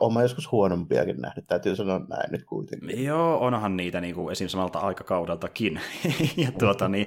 [0.00, 3.04] olen joskus huonompiakin nähnyt, täytyy sanoa näin nyt kuitenkin.
[3.04, 4.48] Joo, onhan niitä niin kuin esim.
[4.48, 5.80] samalta aikakaudeltakin.
[6.36, 7.06] ja tuota, niin,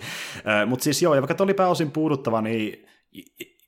[0.65, 2.87] mutta siis joo, ja vaikka oli pääosin puuduttava, niin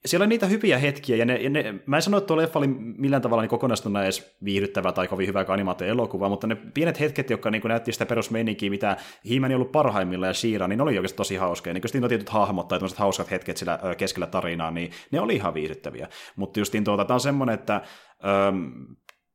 [0.05, 2.60] siellä on niitä hyviä hetkiä, ja, ne, ja ne, mä en sano, että tuo leffa
[2.60, 7.30] oli millään tavalla niin kokonaisuutena edes viihdyttävä tai kovin hyvä animaatio-elokuva, mutta ne pienet hetket,
[7.30, 11.18] jotka niin näytti sitä perusmeininkiä, mitä Hiimäni ollut parhaimmilla ja Shiira, niin ne oli oikeasti
[11.18, 11.74] tosi hauskoja.
[11.74, 15.53] Niin kun on tietyt hahmot tai hauskat hetket sillä keskellä tarinaa, niin ne oli ihan
[15.53, 16.07] viihdyttäviä.
[16.36, 17.82] Mutta justiin tuota, tämä on semmoinen, että
[18.26, 18.65] ähm,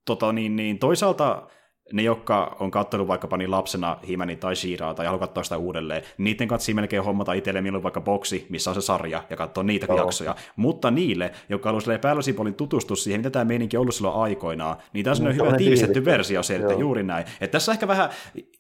[0.05, 1.49] tota, niin, niin, toisaalta
[1.93, 6.03] ne, jotka on katsonut vaikkapa niin lapsena Himeni tai Shiraa tai haluaa katsoa sitä uudelleen,
[6.19, 9.87] niiden kanssa melkein hommata itselleen milloin vaikka boksi, missä on se sarja, ja katsoa niitä
[9.89, 9.99] oh.
[9.99, 10.37] jaksoja.
[10.57, 14.77] Mutta niille, jotka haluaisivat päällisin puolin tutustua siihen, mitä tämä meininki on ollut silloin aikoinaan,
[14.93, 17.27] niin tässä on hyvä tiivistetty versio sieltä, juuri näin.
[17.41, 18.11] Että tässä ehkä vähän,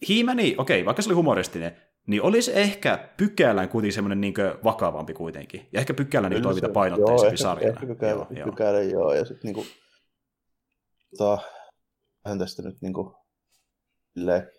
[0.08, 5.66] Himeni, okei, vaikka se oli humoristinen, niin olisi ehkä pykälän kuitenkin semmoinen niin vakavampi kuitenkin.
[5.72, 7.72] Ja ehkä pykälän niin toiminta painotteisempi sarjana.
[7.72, 8.90] Ehkä pykälä, joo, pykälä, joo.
[8.90, 9.14] joo.
[9.14, 9.66] Ja sitten niin kuin,
[11.18, 11.42] tota,
[12.24, 13.14] vähän tästä nyt niin kuin,
[14.14, 14.50] silleen,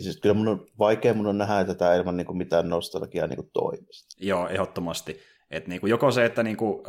[0.00, 3.36] siis kyllä mun on vaikea mun on nähdä tätä ilman niin kuin mitään nostalgiaa niin
[3.36, 4.16] kuin toimista.
[4.20, 5.20] Joo, ehdottomasti.
[5.50, 6.82] Et niin kuin joko se, että niin kuin,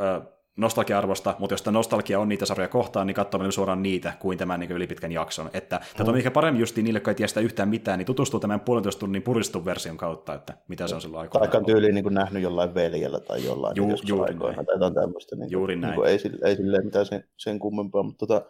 [0.56, 4.72] nostalgia-arvosta, mutta jos nostalgia on niitä sarjoja kohtaan, niin katsoo suoraan niitä kuin tämän niin
[4.72, 5.50] ylipitkän jakson.
[5.52, 5.96] Että mm.
[5.96, 8.60] tämä on ehkä paremmin just niille, jotka ei tiedä sitä yhtään mitään, niin tutustuu tämän
[8.60, 11.46] puolentoista tunnin puristun version kautta, että mitä se on silloin aikaa.
[11.46, 14.66] Tai tyyliin niin nähnyt jollain veljellä tai jollain Ju, juuri näin.
[14.66, 15.36] tai jotain tämmöistä.
[15.36, 15.90] Niin juuri näin.
[15.90, 18.46] Niin kuin, ei, ei silleen mitään sen, sen kummempaa, mutta tota,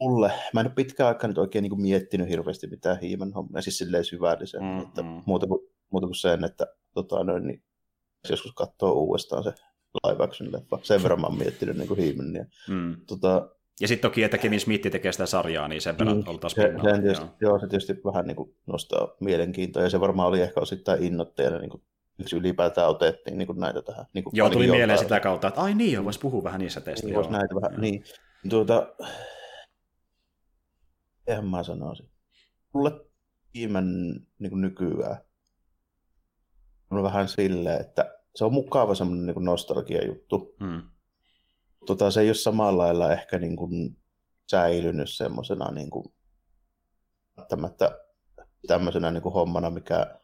[0.00, 3.62] mulle, mä en ole pitkään aikaa nyt oikein niin kuin miettinyt hirveästi mitään hiimen hommia,
[3.62, 4.82] siis silleen syvällisen, mm-hmm.
[4.82, 7.62] että muuta kuin, muuta kuin sen, että tota, noin, niin,
[8.30, 9.52] joskus katsoo uudestaan se
[10.04, 10.78] live action leffa.
[10.82, 12.46] Sen verran mä oon miettinyt niin kuin hiimeniä.
[12.68, 12.96] Mm.
[13.06, 13.48] Tota,
[13.80, 16.72] ja sitten toki, että Kevin Smith tekee sitä sarjaa, niin sen verran mm, oltaisiin se,
[16.82, 17.50] se tietysti, joo.
[17.50, 17.58] joo.
[17.58, 21.70] se tietysti vähän niin kuin nostaa mielenkiintoa, ja se varmaan oli ehkä osittain innoitteena, niin
[21.70, 21.82] kuin,
[22.18, 24.06] miksi ylipäätään otettiin niin kuin näitä tähän.
[24.12, 27.06] Niin kuin joo, tuli mieleen sitä kautta, että ai niin, voisi puhua vähän niistä teistä.
[27.06, 28.04] Niin, voisi näitä vähän, niin.
[28.48, 28.86] Tuota,
[31.26, 32.10] eihän mä sanoisin.
[32.72, 32.90] Mulle
[33.54, 33.86] viimein
[34.38, 35.16] niin kuin nykyään
[36.90, 40.54] on vähän silleen, että se on mukava semmoinen niin nostalgia juttu.
[40.60, 40.82] Hmm.
[41.86, 43.96] Tota, se ei ole samalla lailla ehkä niin kuin
[44.50, 46.04] säilynyt semmoisena niin kuin,
[48.66, 50.18] tämmöisenä niin kuin hommana, mikä,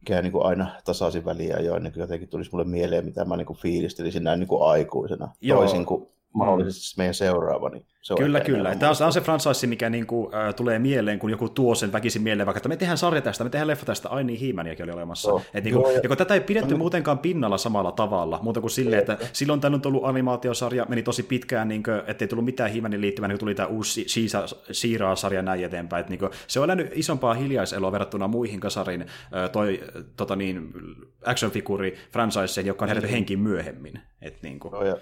[0.00, 3.36] mikä niin kuin aina tasaisin väliä jo ennen kuin jotenkin tulisi mulle mieleen, mitä mä
[3.36, 5.34] niin kuin fiilistelisin näin niin kuin aikuisena.
[5.40, 5.58] Joo.
[5.58, 7.68] Toisin kuin mahdollisesti meidän seuraava.
[7.68, 8.74] Niin se on kyllä, kyllä.
[8.74, 12.22] Tämä on, se franchise, mikä niin kuin, äh, tulee mieleen, kun joku tuo sen väkisin
[12.22, 14.92] mieleen, vaikka että me tehdään sarja tästä, me tehdään leffa tästä, ai niin, Hiimaniakin oli
[14.92, 15.30] olemassa.
[15.30, 18.38] No, Et, niin kuin, joo, ja, kun tätä ei pidetty no, muutenkaan pinnalla samalla tavalla,
[18.42, 22.28] muuta kuin silleen, että silloin tämä on ollut animaatiosarja, meni tosi pitkään, niin kuin, ettei
[22.28, 24.06] tullut mitään Hiimanin liittyvää, niin tuli tämä uusi
[24.72, 26.00] Siiraa-sarja näin eteenpäin.
[26.00, 29.80] Et, niin kuin, se on elänyt isompaa hiljaiseloa verrattuna muihin kasarin äh, toi,
[30.16, 30.72] tota niin,
[31.24, 33.12] action-figuri franchiseen, joka on herätty mm.
[33.12, 34.00] henkiin myöhemmin.
[34.22, 34.72] Et, niin kuin.
[34.72, 34.96] No, ja,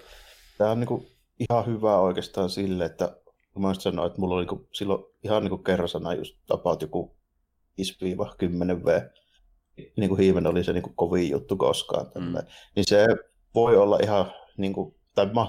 [0.59, 1.07] tämä on niin kuin
[1.41, 3.17] ihan hyvä oikeastaan sille, että
[3.59, 7.17] mä sanoin, että mulla oli niin kuin, silloin ihan niin kuin kerrasana just tapaut joku
[7.81, 9.01] 5-10 V.
[9.97, 12.07] Niin kuin hiimen oli se niin kuin kovin juttu koskaan.
[12.15, 12.35] Mm.
[12.77, 13.07] Niin se
[13.55, 15.47] voi olla ihan, niin kuin, tai mä,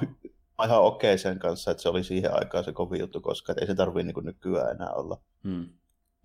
[0.57, 3.53] mä ihan okei okay sen kanssa, että se oli siihen aikaan se kovin juttu koskaan,
[3.53, 5.69] että ei se tarvii niin nykyään enää olla mm.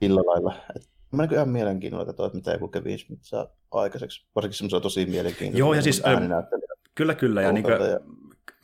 [0.03, 0.55] sillä lailla.
[0.77, 4.27] Et mä niin ihan mielenkiinnolla katsoa, että mitä joku Kevin Smith saa aikaiseksi.
[4.35, 5.59] Varsinkin se on tosi mielenkiintoista.
[5.59, 6.03] Joo, ja siis
[6.95, 7.43] Kyllä, kyllä.
[7.43, 8.01] Ja, niin kuin, ja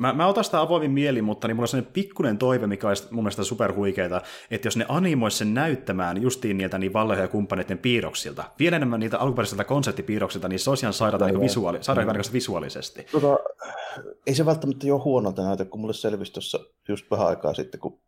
[0.02, 3.08] Mä, mä otan sitä avoimin mieli, mutta niin mulla on sellainen pikkuinen toive, mikä olisi
[3.10, 7.78] mun mielestä superhuikeita, että jos ne animoisi sen näyttämään justiin niiltä niin Valleho ja kumppaneiden
[7.78, 12.32] piirroksilta, vielä enemmän niiltä alkuperäisiltä konseptipiirroksilta, niin se olisi ihan sairaata niin visuaali, sairaan mm.
[12.32, 13.06] visuaalisesti.
[13.12, 13.38] Tota,
[14.26, 18.00] ei se välttämättä jo huonolta näytä, kun mulle selvisi tuossa just vähän aikaa sitten, kun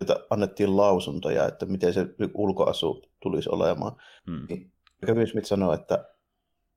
[0.00, 3.92] että annettiin lausuntoja, että miten se ulkoasu tulisi olemaan.
[4.26, 4.46] Hmm.
[4.48, 4.72] Niin
[5.06, 6.04] Kevin Smith sanoi, että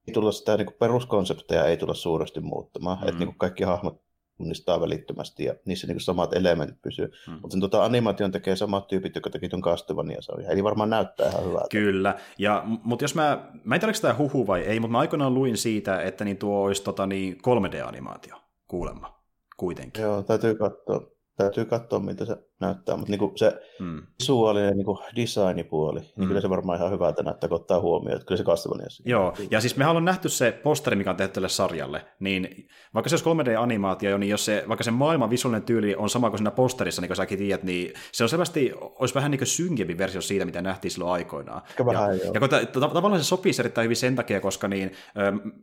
[0.08, 3.08] ei tulla sitä niin peruskonsepteja ei tulla suuresti muuttamaan, hmm.
[3.08, 4.02] että niin kaikki hahmot
[4.38, 7.12] tunnistaa välittömästi ja niissä niin samat elementit pysyy.
[7.28, 7.34] Hmm.
[7.34, 10.52] Mutta sen tota, animaation tekee samat tyypit, jotka teki tuon Castlevania-sarjan.
[10.52, 11.68] Eli varmaan näyttää ihan hyvältä.
[11.72, 15.34] Kyllä, ja, mutta jos mä, mä en tiedä, tämä huhu vai ei, mutta mä aikoinaan
[15.34, 18.36] luin siitä, että niin tuo olisi tota, niin 3D-animaatio
[18.68, 19.24] kuulemma
[19.58, 20.04] kuitenkin.
[20.04, 24.02] Joo, täytyy katsoa täytyy katsoa, miltä se näyttää, mutta niin se hmm.
[24.20, 26.28] visuaalinen niin designipuoli, niin hmm.
[26.28, 29.04] kyllä se varmaan ihan hyvältä näyttää, kun ottaa huomioon, että kyllä se Castlevaniassa.
[29.06, 33.10] Joo, ja siis me on nähty se posteri, mikä on tehty tälle sarjalle, niin vaikka
[33.10, 36.52] se olisi 3D-animaatio, niin jos se, vaikka se maailman visuaalinen tyyli on sama kuin siinä
[36.52, 40.22] posterissa, niin kuin säkin tiedät, niin se on selvästi, olisi vähän niin kuin synkempi versio
[40.22, 41.62] siitä, mitä nähtiin silloin aikoinaan.
[41.70, 42.34] Ehkä vähän, ja, joo.
[42.34, 44.92] ja kun t- t- tavallaan se sopii erittäin hyvin sen takia, koska niin,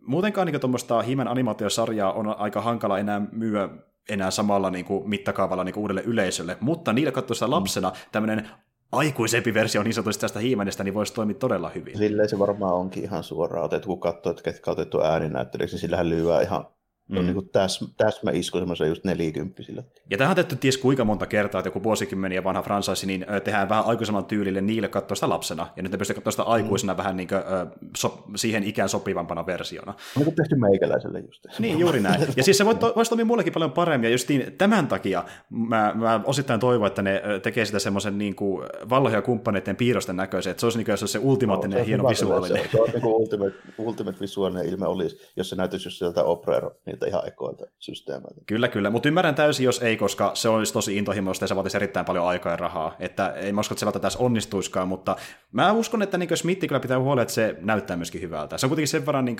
[0.02, 3.68] muutenkaan niin tuommoista Himen animaatiosarjaa on aika hankala enää myyä
[4.10, 7.50] enää samalla niin kuin, mittakaavalla niin kuin uudelle yleisölle, mutta niillä katsoessa mm.
[7.50, 8.50] lapsena tämmöinen
[8.92, 11.98] aikuisempi versio niin sanotusti tästä hiimenestä, niin voisi toimia todella hyvin.
[11.98, 16.08] Silleen se varmaan onkin ihan suoraan otettu, kun katsoo, että ketkä otettu ääninäyttelijäksi, niin sillähän
[16.08, 16.66] lyö ihan
[17.10, 17.18] Mm.
[17.18, 19.82] On niin täs, täsmäisku semmoisen just nelikymppisillä.
[20.10, 23.68] Ja tähän on tehty ties kuinka monta kertaa, että joku vuosikymmeniä vanha franchise, niin tehdään
[23.68, 26.96] vähän aikuisemman tyylille niille katsoa sitä lapsena, ja nyt ne pystyy katsoa sitä aikuisena mm.
[26.96, 27.40] vähän niin kuin,
[27.96, 29.94] so, siihen ikään sopivampana versiona.
[30.16, 31.46] On niin tehty meikäläiselle just.
[31.58, 32.20] Niin, juuri näin.
[32.36, 36.20] Ja siis se voi, voisi toimia muullekin paljon paremmin, ja justiin tämän takia mä, mä
[36.24, 38.66] osittain toivon, että ne tekee sitä semmoisen niin kuin
[39.12, 42.62] ja kumppaneiden piirrosten näköisen, että se olisi niin kuin, se ultimaattinen no, hieno visuaalinen.
[42.62, 46.24] Se, se on niin kuin ultimate, ultimate visuaalinen ilme olisi, jos se näyttäisi just sieltä
[46.24, 48.40] Oprero, niin niiltä ihan ekoilta systeemeiltä.
[48.46, 51.76] Kyllä, kyllä, mutta ymmärrän täysin, jos ei, koska se olisi tosi intohimoista ja se vaatisi
[51.76, 52.96] erittäin paljon aikaa ja rahaa.
[52.98, 55.16] Että ei mä usko, että se välttämättä tässä onnistuiskaan, mutta
[55.52, 58.58] mä uskon, että niin Smith kyllä pitää huolella, että se näyttää myöskin hyvältä.
[58.58, 59.36] Se on kuitenkin sen verran niin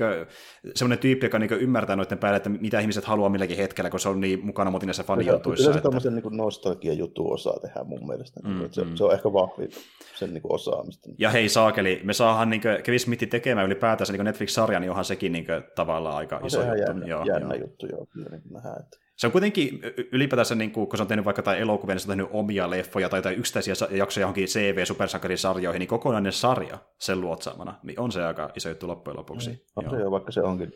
[0.74, 4.08] semmoinen tyyppi, joka niin ymmärtää noiden päälle, että mitä ihmiset haluaa milläkin hetkellä, kun se
[4.08, 5.64] on niin mukana mutin näissä fanijutuissa.
[5.64, 8.40] Kyllä se tämmöisen niin nostalgia juttu osaa tehdä mun mielestä.
[8.44, 8.96] Mm, se, mm.
[8.96, 9.68] se, on ehkä vahvi
[10.14, 11.08] sen niin osaamista.
[11.18, 15.32] Ja hei saakeli, me saadaan niin Kevin Smithin tekemään ylipäätänsä niin Netflix-sarja, niin onhan sekin
[15.32, 16.76] niin tavallaan aika no, iso juttu.
[16.76, 17.66] Jännä, joo, jännä joo.
[17.66, 18.80] juttu, joo, kyllä niin nähdään.
[18.80, 18.96] Että...
[19.16, 19.80] Se on kuitenkin
[20.12, 22.70] ylipäätänsä, niin kuin, kun se on tehnyt vaikka tai elokuvia, niin se on tehnyt omia
[22.70, 28.24] leffoja tai, tai yksittäisiä jaksoja johonkin CV-supersankarisarjoihin, niin kokonainen sarja sen luotsaamana, niin on se
[28.24, 29.50] aika iso juttu loppujen lopuksi.
[29.50, 30.72] Niin, on se jo, vaikka se onkin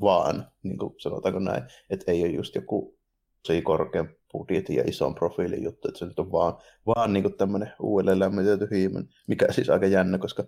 [0.00, 2.98] vaan, niin kuin sanotaanko näin, että ei ole just joku
[3.44, 6.54] se korkean budjetin ja ison profiilin juttu, että se nyt on vaan,
[6.86, 10.44] vaan niin kuin tämmöinen uudelleen lämmitelty hiimen, mikä siis aika jännä, koska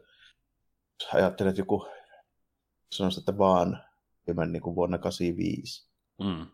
[1.12, 1.88] ajattelet joku
[2.92, 3.78] sanoisi, että vaan
[4.26, 6.46] niin kuin vuonna 85 Mm.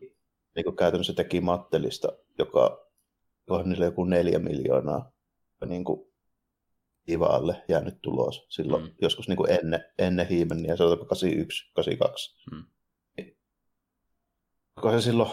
[0.56, 2.08] Niin kuin käytännössä teki Mattelista,
[2.38, 2.86] joka
[3.50, 5.12] on niille joku neljä miljoonaa
[5.66, 6.10] niin kuin
[7.08, 8.90] Ivaalle jäänyt tulos silloin mm.
[9.02, 12.36] joskus niin kuin ennen, ennen Hiimeniä, se oli 81, 82.
[12.50, 12.64] Mm.
[14.80, 15.30] Kun se silloin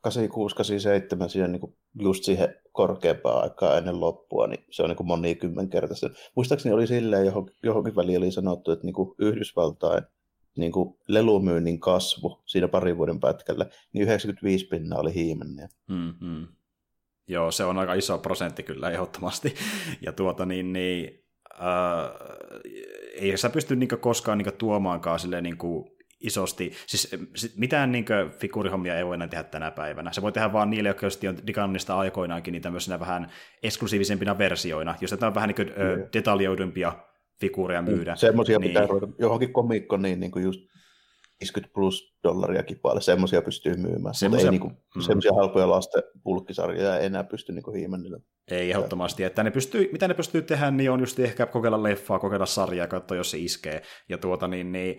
[0.00, 4.96] 86, 87 siihen niin kuin just siihen korkeampaan aikaa ennen loppua, niin se on niin
[4.96, 6.10] kuin monikymmenkertaista.
[6.34, 10.02] Muistaakseni oli silleen, johonkin, johonkin väliin oli sanottu, että niin kuin Yhdysvaltain
[10.56, 15.68] niin kuin lelumyynnin kasvu siinä parin vuoden pätkällä, niin 95 pinnaa oli hiimenniä.
[15.88, 16.46] Mm-hmm.
[17.28, 19.54] Joo, se on aika iso prosentti kyllä ehdottomasti.
[20.06, 22.10] Ja tuota niin, niin äh,
[23.14, 25.58] ei sä pysty niin koskaan niin tuomaankaan silleen niin
[26.20, 27.16] isosti, siis
[27.56, 28.04] mitään niin
[28.38, 30.12] figurihommia ei voi enää tehdä tänä päivänä.
[30.12, 33.30] Se voi tehdä vaan niille, jotka on digannista aikoinaankin, niin tämmöisenä vähän
[33.62, 36.08] eksklusiivisempina versioina, jos on vähän niin kuin, mm.
[36.12, 36.92] detaljoidumpia
[37.40, 38.16] figuureja niin, myydä.
[38.16, 38.70] Semmoisia niin.
[38.70, 40.60] pitää ruveta johonkin komikko, niin, niin kuin just
[41.40, 44.14] 50 plus dollaria kipaille, semmoisia pystyy myymään.
[44.14, 45.00] Semmoisia, ei niinku, mm.
[45.00, 48.18] semmoisia halpoja lasten pulkkisarjoja ei enää pysty niinku hiimennillä.
[48.50, 52.18] Ei ehdottomasti, että ne pystyy, mitä ne pystyy tehdä, niin on just ehkä kokeilla leffaa,
[52.18, 53.82] kokeilla sarjaa, katsoa, jos se iskee.
[54.08, 54.98] Ja tuota, niin, niin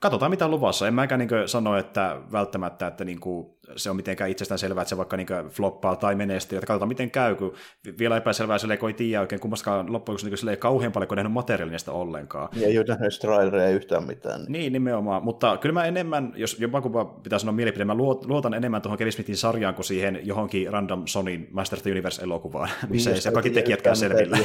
[0.00, 0.88] katsotaan mitä on luvassa.
[0.88, 4.88] En mäkään niin sano, että välttämättä, että niin kuin se on mitenkään itsestään selvää, että
[4.88, 7.54] se vaikka niin floppaa tai menestyy, että katsotaan miten käy, kun
[7.98, 11.32] vielä epäselvää sille, kun ei tiedä oikein kummastakaan loppujen niin silleen kauhean paljon, kun nähnyt
[11.32, 12.48] materiaalista ollenkaan.
[12.52, 14.40] Ja ei ole nähnyt traileria yhtään mitään.
[14.48, 16.92] Niin, nimenomaan, mutta kyllä mä enemmän, jos jopa kun
[17.22, 21.48] pitää sanoa mielipide, mä luotan enemmän tuohon Kevin Smithin sarjaan kuin siihen johonkin random Sonin
[21.50, 24.38] Master of the Universe-elokuvaan, missä niin, ei se kaikki tekijätkään selvillä.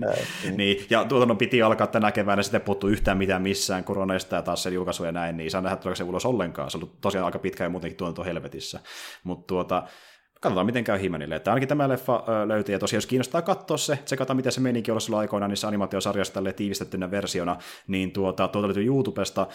[0.56, 4.62] niin, ja tuotannon piti alkaa tänä keväänä, sitten puuttuu yhtään mitään missään, korona estää taas
[4.62, 6.70] sen julkaisu ja näin, niin saa nähdä, tuleeko se ulos ollenkaan.
[6.70, 8.80] Se on ollut tosiaan aika pitkä ja muutenkin tuotanto helvetin netissä.
[9.24, 9.82] Mutta tuota,
[10.40, 11.36] katsotaan miten käy Himenille.
[11.36, 14.92] Että ainakin tämä leffa löytyy, ja tosiaan jos kiinnostaa katsoa se, tsekata miten se menikin
[14.92, 17.56] olla silloin aikoina niissä animaatiosarjassa tälle tiivistettynä versiona,
[17.86, 19.46] niin tuota, tuolta löytyy YouTubesta.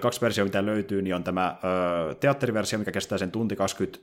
[0.00, 1.56] Kaksi versiota, mitä löytyy, niin on tämä
[2.20, 3.98] teatteriversio, mikä kestää sen tunti 20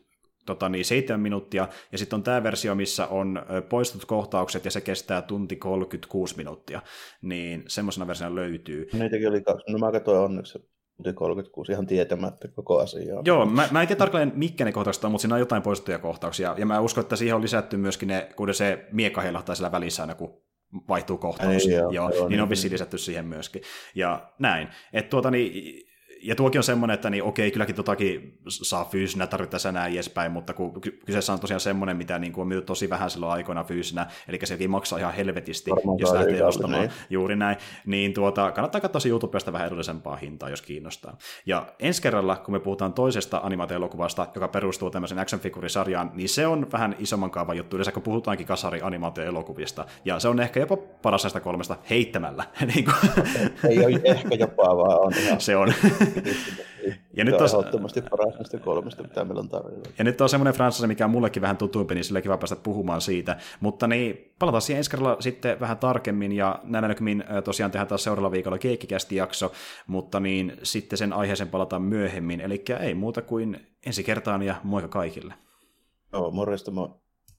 [0.45, 4.81] tota niin, 7 minuuttia, ja sitten on tämä versio, missä on poistut kohtaukset, ja se
[4.81, 6.81] kestää tunti 36 minuuttia,
[7.21, 8.89] niin semmoisena versiona löytyy.
[8.93, 9.71] Niitäkin oli kaksi.
[9.71, 10.72] No mä katsoin onneksi
[11.15, 13.21] 36 ihan tietämättä koko asiaa.
[13.25, 15.99] Joo, mä, mä en tiedä tarkalleen mitkä ne kohtaukset on, mutta siinä on jotain poistettuja
[15.99, 16.55] kohtauksia.
[16.57, 20.03] Ja mä uskon, että siihen on lisätty myöskin ne, kun se miekka heilahtaa siellä välissä
[20.03, 20.43] aina, kun
[20.89, 21.65] vaihtuu kohtaus.
[21.65, 23.61] Ei, joo, joo, joo, niin, niin on vissiin lisätty siihen myöskin.
[23.95, 24.67] Ja näin.
[24.93, 25.83] Että tuota, niin,
[26.23, 30.53] ja tuokin on semmoinen, että niin okei, kylläkin totakin saa fyysinä tarvittaessa näin edespäin, mutta
[30.53, 34.07] kun kyseessä on tosiaan semmoinen, mitä niin kuin on myyty tosi vähän silloin aikoina fyysinä,
[34.27, 36.91] eli sekin maksaa ihan helvetisti, Varmaan jos lähtee ostamaan niin.
[37.09, 41.17] juuri näin, niin tuota, kannattaa katsoa se YouTubesta vähän edullisempaa hintaa, jos kiinnostaa.
[41.45, 46.47] Ja ensi kerralla, kun me puhutaan toisesta animaatioelokuvasta, joka perustuu tämmöisen action figure-sarjaan, niin se
[46.47, 50.77] on vähän isomman kaavan juttu, yleensä kun puhutaankin kasari animaatioelokuvista, ja se on ehkä jopa
[50.77, 52.43] paras näistä kolmesta heittämällä.
[52.73, 52.95] niin kuin.
[53.69, 55.41] Ei ole ehkä jopa, vaan on ihan...
[55.41, 55.73] Se on.
[57.17, 59.89] Ja nyt on ehdottomasti paras näistä kolmesta, mitä meillä on tarjolla.
[59.97, 63.01] Ja nyt on semmoinen franchise, mikä on mullekin vähän tutuimpi, niin sillä kiva päästä puhumaan
[63.01, 63.37] siitä.
[63.59, 68.03] Mutta niin, palataan siihen ensi kerralla sitten vähän tarkemmin, ja näin näkymin tosiaan tehdään taas
[68.03, 69.51] seuraavalla viikolla keikkikästi jakso,
[69.87, 72.41] mutta niin sitten sen aiheeseen palataan myöhemmin.
[72.41, 75.33] Eli ei muuta kuin ensi kertaan ja moikka kaikille.
[76.13, 76.89] Joo, morjesta moi.